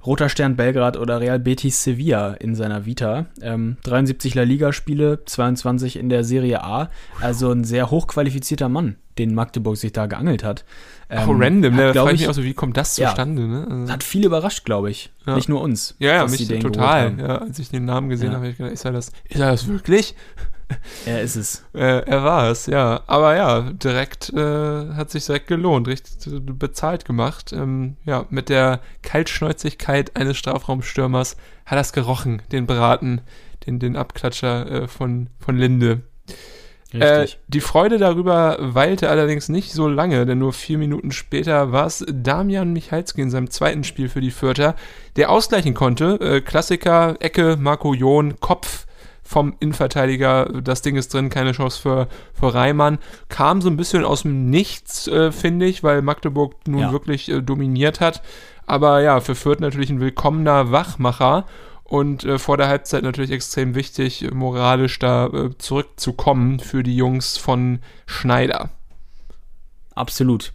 [0.06, 3.28] Roter Stern Belgrad oder Real Betis Sevilla in seiner Vita.
[3.42, 6.90] Ähm, 73 La Liga-Spiele, 22 in der Serie A.
[7.22, 10.66] Also ein sehr hochqualifizierter Mann, den Magdeburg sich da geangelt hat.
[11.10, 11.94] Ähm, oh, random, ne?
[11.94, 13.44] Da frage ich mich auch so, wie kommt das zustande?
[13.44, 13.68] Ja, ne?
[13.70, 15.12] Also, hat viel überrascht, glaube ich.
[15.26, 15.36] Ja.
[15.36, 15.96] Nicht nur uns.
[16.00, 17.18] Ja, ja, mich total.
[17.20, 19.52] Ja, als ich den Namen gesehen habe, habe ich gedacht, ist er das, ist er
[19.52, 20.16] das wirklich?
[21.06, 21.64] Er ist es.
[21.74, 23.02] Äh, er war es, ja.
[23.08, 27.54] Aber ja, direkt äh, hat sich direkt gelohnt, richtig bezahlt gemacht.
[27.54, 33.22] Ähm, ja, mit der Kaltschnäuzigkeit eines Strafraumstürmers hat das gerochen, den Braten,
[33.66, 36.02] den, den Abklatscher äh, von, von Linde.
[36.94, 41.86] Äh, die Freude darüber weilte allerdings nicht so lange, denn nur vier Minuten später war
[41.86, 44.76] es Damian Michalski in seinem zweiten Spiel für die Fürther,
[45.18, 46.18] der ausgleichen konnte.
[46.22, 48.86] Äh, Klassiker, Ecke, Marco John, Kopf
[49.22, 52.98] vom Innenverteidiger, das Ding ist drin, keine Chance für, für Reimann.
[53.28, 56.92] Kam so ein bisschen aus dem Nichts, äh, finde ich, weil Magdeburg nun ja.
[56.94, 58.22] wirklich äh, dominiert hat.
[58.66, 61.46] Aber ja, für Fürth natürlich ein willkommener Wachmacher
[61.88, 67.38] und äh, vor der Halbzeit natürlich extrem wichtig, moralisch da äh, zurückzukommen für die Jungs
[67.38, 68.72] von Schneider.
[69.96, 70.54] Absolut.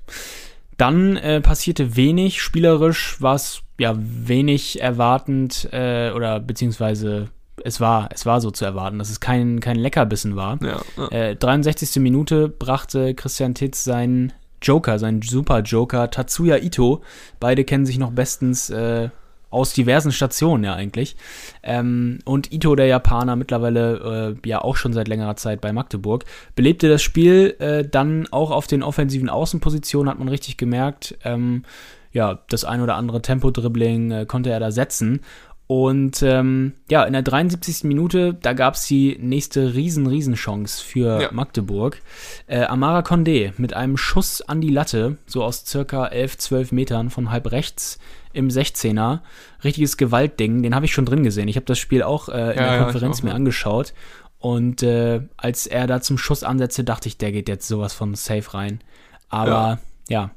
[0.76, 7.30] Dann äh, passierte wenig spielerisch, war es ja wenig erwartend äh, oder beziehungsweise
[7.64, 10.58] es war, es war so zu erwarten, dass es kein, kein Leckerbissen war.
[10.62, 10.80] Ja,
[11.10, 11.34] ja.
[11.34, 11.96] 63.
[11.96, 17.02] Äh, Minute brachte Christian Titz seinen Joker, seinen Super-Joker Tatsuya Ito.
[17.40, 19.10] Beide kennen sich noch bestens äh,
[19.53, 21.16] aus diversen Stationen ja eigentlich.
[21.62, 26.24] Ähm, und Ito, der Japaner, mittlerweile äh, ja auch schon seit längerer Zeit bei Magdeburg,
[26.57, 31.16] belebte das Spiel äh, dann auch auf den offensiven Außenpositionen, hat man richtig gemerkt.
[31.24, 31.64] Ähm,
[32.12, 35.20] ja, das ein oder andere Tempo-Dribbling äh, konnte er da setzen.
[35.66, 37.84] Und ähm, ja, in der 73.
[37.84, 41.28] Minute, da gab es die nächste riesen, riesen Chance für ja.
[41.32, 42.03] Magdeburg.
[42.46, 47.09] Äh, Amara Condé mit einem Schuss an die Latte, so aus circa 11, 12 Metern
[47.09, 47.98] von halb rechts,
[48.32, 49.20] im 16er.
[49.64, 51.48] Richtiges Gewaltding, den habe ich schon drin gesehen.
[51.48, 53.94] Ich habe das Spiel auch äh, in ja, der Konferenz ja, mir angeschaut.
[54.38, 58.14] Und äh, als er da zum Schuss ansetzte, dachte ich, der geht jetzt sowas von
[58.14, 58.80] safe rein.
[59.28, 59.78] Aber
[60.08, 60.30] ja, ja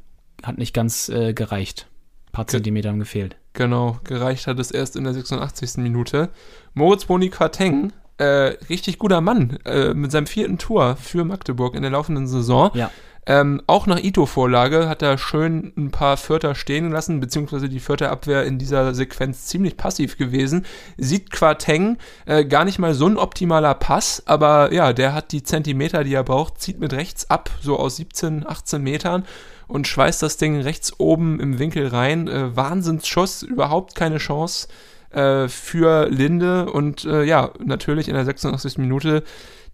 [0.44, 1.88] hat nicht ganz äh, gereicht.
[2.28, 3.36] Ein paar Zentimeter haben gefehlt.
[3.54, 5.78] Genau, gereicht hat es erst in der 86.
[5.78, 6.30] Minute.
[6.74, 11.82] Moritz Boni Quateng, äh, richtig guter Mann, äh, mit seinem vierten Tor für Magdeburg in
[11.82, 12.72] der laufenden Saison.
[12.74, 12.92] Ja.
[13.28, 18.44] Ähm, auch nach Ito-Vorlage hat er schön ein paar Vierter stehen lassen, beziehungsweise die Vierter-Abwehr
[18.46, 20.66] in dieser Sequenz ziemlich passiv gewesen.
[20.98, 25.44] Sieht Quateng äh, gar nicht mal so ein optimaler Pass, aber ja, der hat die
[25.44, 29.26] Zentimeter, die er braucht, zieht mit rechts ab, so aus 17, 18 Metern
[29.68, 32.28] und schweißt das Ding rechts oben im Winkel rein.
[32.28, 34.68] Äh, Wahnsinnsschuss, überhaupt keine Chance
[35.16, 38.78] äh, für Linde und äh, ja, natürlich in der 86.
[38.78, 39.24] Minute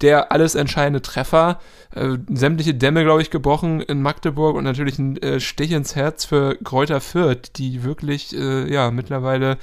[0.01, 1.59] der alles entscheidende Treffer.
[1.93, 6.25] Äh, sämtliche Dämme, glaube ich, gebrochen in Magdeburg und natürlich ein äh, Stich ins Herz
[6.25, 9.57] für Kräuter Fürth, die wirklich, äh, ja, mittlerweile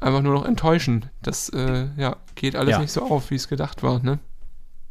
[0.00, 1.06] einfach nur noch enttäuschen.
[1.22, 2.78] Das, äh, ja, geht alles ja.
[2.78, 4.18] nicht so auf, wie es gedacht war, ne?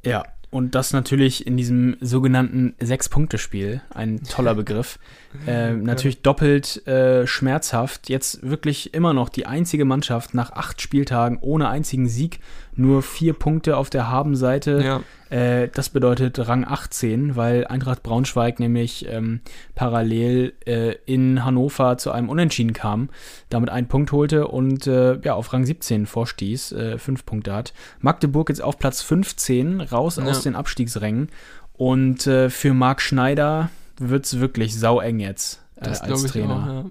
[0.04, 4.98] Ja, und das natürlich in diesem sogenannten Sechs-Punkte-Spiel, ein toller Begriff.
[5.46, 8.10] Äh, natürlich doppelt äh, schmerzhaft.
[8.10, 12.40] Jetzt wirklich immer noch die einzige Mannschaft nach acht Spieltagen ohne einzigen Sieg
[12.80, 14.82] nur vier Punkte auf der Habenseite.
[15.30, 15.36] Ja.
[15.36, 19.42] Äh, das bedeutet Rang 18, weil Eintracht Braunschweig nämlich ähm,
[19.76, 23.10] parallel äh, in Hannover zu einem Unentschieden kam,
[23.50, 27.74] damit einen Punkt holte und äh, ja, auf Rang 17 vorstieß, äh, fünf Punkte hat.
[28.00, 30.24] Magdeburg jetzt auf Platz 15, raus Ja.
[30.24, 31.30] aus den Abstiegsrängen.
[31.74, 33.70] Und äh, für Marc Schneider
[34.00, 36.56] wird es wirklich saueng jetzt äh, Das als glaube ich Trainer.
[36.56, 36.86] auch, ja.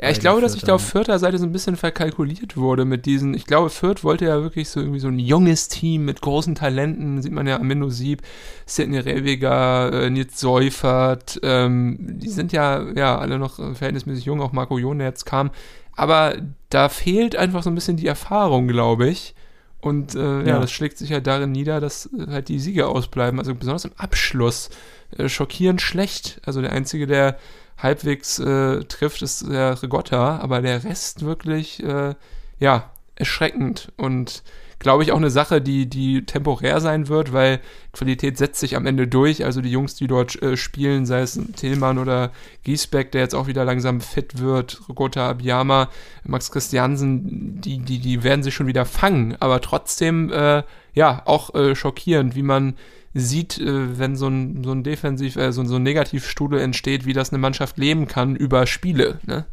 [0.00, 0.82] Ja, ich glaube, dass ich da auf.
[0.86, 4.68] Fürther Seite so ein bisschen verkalkuliert wurde mit diesen, ich glaube, Fürth wollte ja wirklich
[4.68, 8.22] so irgendwie so ein junges Team mit großen Talenten, sieht man ja Amino Sieb,
[8.66, 14.40] Sidney Rebiger, äh, Nils Seufert, ähm, die sind ja, ja, alle noch äh, verhältnismäßig jung,
[14.40, 15.50] auch Marco Jon, der jetzt kam,
[15.94, 16.36] aber
[16.70, 19.34] da fehlt einfach so ein bisschen die Erfahrung, glaube ich.
[19.80, 20.46] Und äh, ja.
[20.46, 20.58] Ja.
[20.60, 23.40] das schlägt sich halt darin nieder, dass äh, halt die Siege ausbleiben.
[23.40, 24.70] Also besonders im Abschluss
[25.18, 26.40] äh, schockierend schlecht.
[26.46, 27.36] Also der Einzige, der
[27.82, 32.14] halbwegs äh, trifft, ist der Rigotta, aber der Rest wirklich, äh,
[32.58, 34.42] ja, erschreckend und
[34.82, 37.60] glaube ich auch eine Sache, die, die temporär sein wird, weil
[37.92, 39.44] Qualität setzt sich am Ende durch.
[39.44, 42.32] Also die Jungs, die dort äh, spielen, sei es Tillmann oder
[42.64, 45.88] Giesbeck, der jetzt auch wieder langsam fit wird, Rigotta Abiyama,
[46.24, 50.64] Max Christiansen, die, die, die werden sich schon wieder fangen, aber trotzdem, äh,
[50.94, 52.74] ja, auch äh, schockierend, wie man
[53.14, 57.12] sieht, äh, wenn so ein, so ein Defensiv, äh, so, so ein Negativstudio entsteht, wie
[57.12, 59.44] das eine Mannschaft leben kann über Spiele, ne?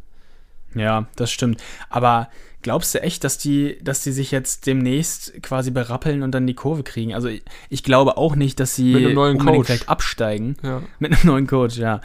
[0.76, 1.62] Ja, das stimmt.
[1.89, 2.30] Aber
[2.62, 6.53] glaubst du echt, dass die, dass die sich jetzt demnächst quasi berappeln und dann die
[6.53, 7.14] Kurve kriegen?
[7.14, 9.88] Also ich, ich glaube auch nicht, dass sie Mit einem neuen Coach.
[9.88, 10.57] absteigen.
[10.64, 10.84] Ja.
[10.99, 12.01] Mit einem neuen Coach, ja.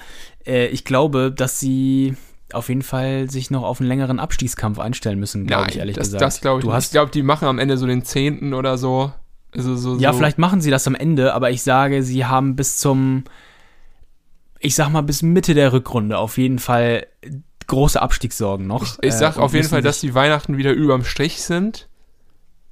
[0.47, 2.17] Äh, ich glaube, dass sie
[2.53, 6.07] auf jeden Fall sich noch auf einen längeren Abstiegskampf einstellen müssen, glaube ich ehrlich das,
[6.07, 6.23] gesagt.
[6.23, 6.77] das glaube ich du nicht.
[6.77, 9.13] hast Ich glaube, die machen am Ende so den Zehnten oder so.
[9.57, 10.19] Also so, Ja, so.
[10.19, 13.25] vielleicht machen sie das am Ende, aber ich sage, sie haben bis zum,
[14.59, 17.07] ich sag mal, bis Mitte der Rückrunde auf jeden Fall
[17.67, 18.83] große Abstiegssorgen noch.
[18.83, 21.89] Ich, ich sag Äh, auf jeden Fall, dass die Weihnachten wieder überm Strich sind.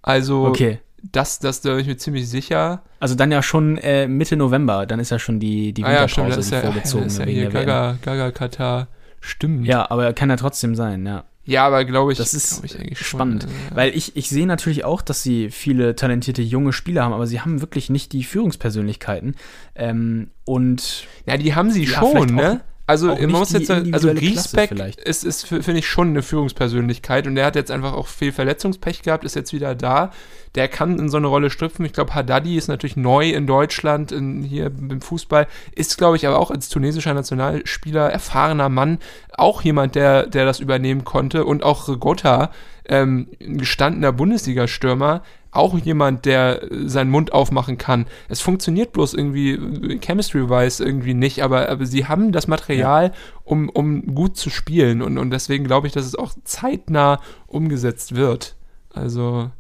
[0.03, 0.81] Also, Okay.
[1.13, 2.83] das, das da bin ich mir ziemlich sicher.
[3.01, 6.01] Also dann ja schon äh, Mitte November, dann ist ja schon die, die ah ja,
[6.03, 7.53] Winterpause, stimmt, das ist die ja, ja, das ist ja hier WM.
[7.53, 8.89] Gaga, Gaga Katar.
[9.21, 9.67] Stimmt.
[9.67, 11.25] Ja, aber kann ja trotzdem sein, ja.
[11.45, 14.47] Ja, aber glaube ich, Das ist glaub ich spannend, Schon, äh, weil ich, ich sehe
[14.47, 18.23] natürlich auch, dass sie viele talentierte junge Spieler haben, aber sie haben wirklich nicht die
[18.25, 19.35] Führungspersönlichkeiten.
[19.75, 22.61] Ähm, und Ja, die haben sie Ja, schon, ne?
[22.87, 27.47] Also man muss jetzt, also Griesbeck ist, ist finde ich schon eine Führungspersönlichkeit und der
[27.47, 30.11] hat jetzt einfach auch viel Verletzungspech gehabt, ist jetzt wieder da.
[30.57, 31.85] Der kann in so eine Rolle schlüpfen.
[31.87, 36.27] Ich glaube, Haddadi ist natürlich neu in Deutschland, in, hier im Fußball, ist, glaube ich,
[36.27, 38.99] aber auch als tunesischer Nationalspieler, erfahrener Mann,
[39.33, 42.51] auch jemand, der, der das übernehmen konnte und auch Rigotta,
[42.87, 45.23] ähm, ein gestandener Bundesliga-Stürmer,
[45.53, 48.07] auch jemand, der äh, seinen Mund aufmachen kann.
[48.29, 53.13] Es funktioniert bloß irgendwie äh, chemistry-wise irgendwie nicht, aber, aber sie haben das Material,
[53.45, 58.17] um, um gut zu spielen und, und deswegen glaube ich, dass es auch zeitnah umgesetzt
[58.17, 58.57] wird.
[58.93, 59.51] Also,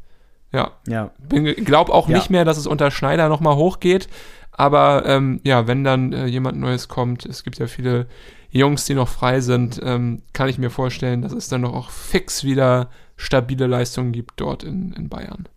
[0.52, 2.16] ja, ja, glaube auch Ja.
[2.16, 4.08] nicht mehr, dass es unter Schneider nochmal hochgeht,
[4.50, 8.06] aber ähm, ja, wenn dann äh, jemand Neues kommt, es gibt ja viele
[8.50, 11.90] Jungs, die noch frei sind, ähm, kann ich mir vorstellen, dass es dann noch auch
[11.90, 15.48] fix wieder stabile Leistungen gibt dort in, in Bayern.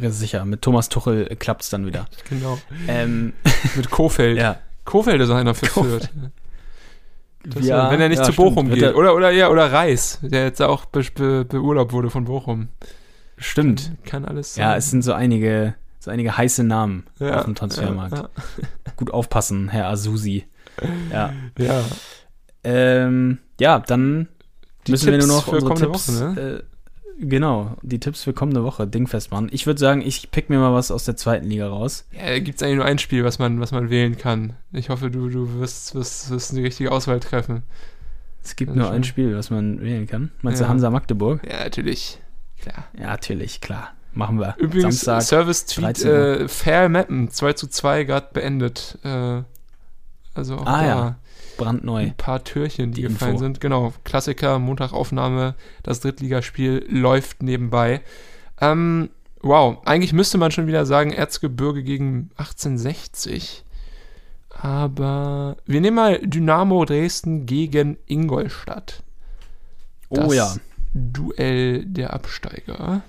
[0.00, 0.44] Sicher.
[0.44, 2.06] Mit Thomas Tuchel klappt es dann wieder.
[2.28, 2.58] Genau.
[2.88, 3.32] ähm,
[3.76, 4.38] Mit Kofeld.
[4.38, 4.58] ja.
[4.84, 5.66] Kofeld ist einer für.
[5.66, 6.08] Fürth.
[7.60, 8.48] Ja, wenn er nicht ja, zu stimmt.
[8.48, 8.84] Bochum Wird geht.
[8.90, 12.68] er- Oder, oder, ja, oder Reis, der jetzt auch be, be, beurlaubt wurde von Bochum.
[13.36, 13.92] Stimmt.
[14.04, 14.78] Kann alles Ja, sein.
[14.78, 18.16] es sind so einige, so einige heiße Namen Ja, auf dem Transfermarkt.
[18.18, 18.28] Ja,
[18.96, 20.46] Gut aufpassen, Herr Azusi.
[21.12, 21.32] Ja.
[21.58, 21.84] ja.
[22.64, 24.28] Ähm, ja, dann
[24.86, 26.20] Die müssen wir Tipps nur noch für unsere kommende Tipps.
[26.20, 26.40] Woche, ne?
[26.40, 26.62] äh,
[27.20, 29.48] genau, die Tipps für kommende Woche, dingfest machen.
[29.52, 32.06] Ich würde sagen, ich pick mir mal was aus der zweiten Liga raus.
[32.12, 34.54] Ja, da gibt es eigentlich nur ein Spiel, was man, was man wählen kann.
[34.72, 37.62] Ich hoffe, du, du wirst, wirst, wirst die richtige Auswahl treffen.
[38.42, 38.94] Es gibt nur schon.
[38.94, 40.30] ein Spiel, was man wählen kann.
[40.42, 40.66] Meinst Ja.
[40.66, 41.40] du Hansa Magdeburg?
[41.48, 42.18] Ja, natürlich.
[42.60, 42.84] Klar.
[42.98, 43.92] Ja, natürlich, klar.
[44.14, 44.54] Machen wir.
[44.58, 45.44] Übrigens, Samstag.
[45.46, 46.16] 13 Uhr.
[46.40, 48.98] äh, Fair Mappen, 2 zu 2 gerade beendet.
[49.04, 49.42] Äh,
[50.34, 51.16] also auch Ah, da ja.
[51.58, 51.98] Brandneu.
[51.98, 53.44] ein paar Türchen, die, Die gefallen Info.
[53.44, 53.60] sind.
[53.60, 58.00] Genau, Klassiker, Montagaufnahme, das Drittligaspiel läuft nebenbei.
[58.60, 63.64] Ähm, wow, eigentlich müsste man schon wieder sagen, Erzgebirge gegen 1860.
[64.50, 69.02] Aber wir nehmen mal Dynamo Dresden gegen Ingolstadt.
[70.08, 70.54] Oh Das ja.
[70.94, 73.02] Duell der Absteiger.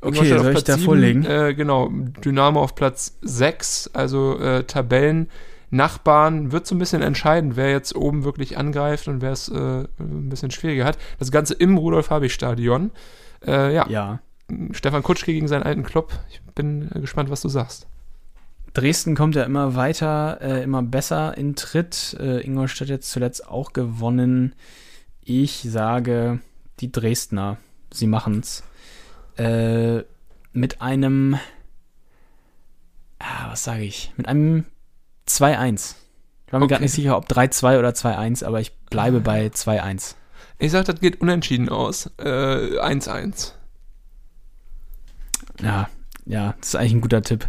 [0.00, 1.24] Okay, soll ich da vorlegen?
[1.24, 1.90] Äh, genau,
[2.24, 5.28] Dynamo auf Platz 6, also äh, Tabellen.
[5.70, 9.84] Nachbarn wird so ein bisschen entscheidend, wer jetzt oben wirklich angreift und wer es äh,
[9.98, 10.98] ein bisschen schwieriger hat.
[11.18, 12.90] Das Ganze im Rudolf-Habich-Stadion.
[13.46, 14.20] Äh, ja, Ja.
[14.70, 16.12] Stefan Kutschke gegen seinen alten Club.
[16.30, 17.88] Ich bin äh, gespannt, was du sagst.
[18.74, 22.16] Dresden kommt ja immer weiter, äh, immer besser in Tritt.
[22.20, 24.54] Äh, Ingolstadt jetzt zuletzt auch gewonnen.
[25.22, 26.40] Ich sage,
[26.80, 27.56] die Dresdner,
[27.92, 28.62] sie machen's.
[29.36, 30.02] Äh,
[30.52, 31.38] mit einem,
[33.18, 34.64] ah, was sage ich, mit einem
[35.28, 35.94] 2-1.
[36.46, 36.74] Ich war mir Okay.
[36.74, 40.14] gerade nicht sicher, ob 3-2 oder 2-1, aber ich bleibe bei 2-1.
[40.58, 42.10] Ich sag, das geht unentschieden aus.
[42.18, 43.52] Äh, 1-1.
[45.62, 45.88] Ja,
[46.24, 47.46] ja, das ist eigentlich ein guter Tipp.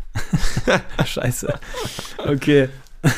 [1.06, 1.54] Scheiße.
[2.26, 2.70] Okay.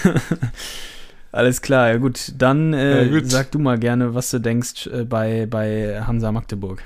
[1.31, 2.33] Alles klar, ja gut.
[2.37, 3.29] Dann äh, Ja, gut.
[3.29, 6.81] sag du mal gerne, was du denkst äh, bei, bei Hansa Magdeburg.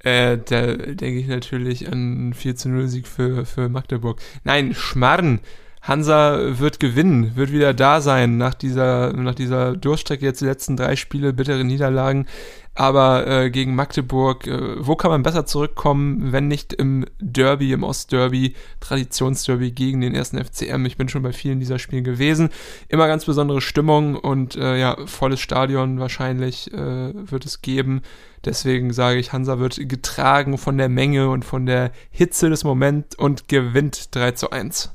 [0.00, 4.20] Äh, da denke ich natürlich an einen 4 zu 0 Sieg für, für Magdeburg.
[4.44, 5.40] Nein, Schmarren.
[5.84, 10.78] Hansa wird gewinnen, wird wieder da sein nach dieser, nach dieser Durchstrecke jetzt die letzten
[10.78, 12.26] drei Spiele, bittere Niederlagen.
[12.74, 17.84] Aber äh, gegen Magdeburg, äh, wo kann man besser zurückkommen, wenn nicht im Derby, im
[17.84, 20.86] Ostderby, Traditionsderby gegen den ersten FCM?
[20.86, 22.48] Ich bin schon bei vielen dieser Spiele gewesen.
[22.88, 28.00] Immer ganz besondere Stimmung und äh, ja, volles Stadion wahrscheinlich äh, wird es geben.
[28.44, 33.16] Deswegen sage ich, Hansa wird getragen von der Menge und von der Hitze des Moments
[33.16, 34.94] und gewinnt 3 zu 1.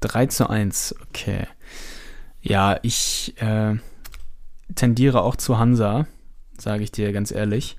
[0.00, 1.46] 3 zu 1, okay.
[2.40, 3.74] Ja, ich äh,
[4.74, 6.06] tendiere auch zu Hansa,
[6.58, 7.76] sage ich dir ganz ehrlich.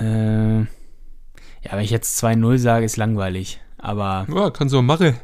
[0.00, 0.66] Äh, ja,
[1.72, 3.60] wenn ich jetzt 2-0 sage, ist langweilig.
[3.78, 5.16] Aber Ja, kann so machen.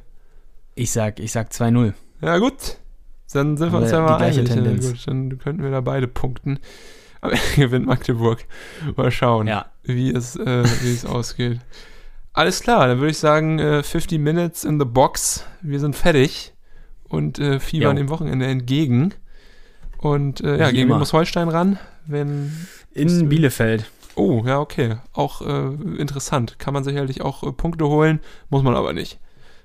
[0.75, 1.93] ich sag, ich sag 2-0.
[2.21, 2.79] Ja, gut.
[3.33, 4.49] Dann sind wir uns ja mal einig.
[4.49, 6.59] Gut, dann könnten wir da beide punkten.
[7.21, 8.45] Aber gewinnt Magdeburg.
[8.97, 9.67] Mal schauen, Ja.
[9.83, 11.61] wie, es, äh, wie es ausgeht.
[12.35, 15.47] Alles klar, dann würde ich sagen, äh, 50 Minutes in the box.
[15.63, 16.53] Wir sind fertig
[17.05, 19.15] und äh, fiebern dem Wochenende entgegen.
[19.99, 21.79] Und äh, ja, Wie gegen Holstein ran?
[22.07, 22.53] Wenn
[22.93, 23.89] In Bielefeld.
[24.17, 24.97] Oh, ja, okay.
[25.13, 26.59] Auch äh, interessant.
[26.59, 28.19] Kann man sicherlich auch äh, Punkte holen,
[28.51, 29.19] muss man aber nicht.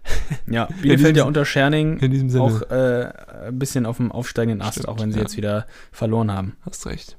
[0.47, 3.11] Ja, Bielefeld ja unter Scherning In diesem Sinne, auch äh,
[3.47, 5.23] ein bisschen auf dem aufsteigenden Ast, Stimmt, auch wenn sie ja.
[5.23, 6.55] jetzt wieder verloren haben.
[6.61, 7.18] hast recht.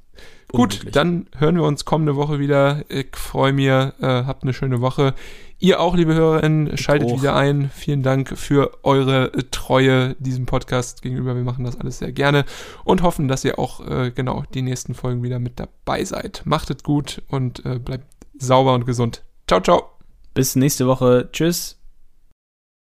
[0.53, 2.85] Gut, dann hören wir uns kommende Woche wieder.
[2.89, 5.15] Ich freue mich, äh, habt eine schöne Woche.
[5.59, 7.19] Ihr auch, liebe HörerInnen, schaltet auch.
[7.19, 7.71] wieder ein.
[7.75, 11.37] Vielen Dank für eure äh, Treue diesem Podcast gegenüber.
[11.37, 12.47] Wir machen das alles sehr gerne
[12.85, 16.43] und hoffen, dass ihr auch äh, genau die nächsten Folgen wieder mit dabei seid.
[16.47, 18.07] Macht es gut und äh, bleibt
[18.39, 19.23] sauber und gesund.
[19.47, 19.91] Ciao, ciao.
[20.33, 21.29] Bis nächste Woche.
[21.31, 21.80] Tschüss.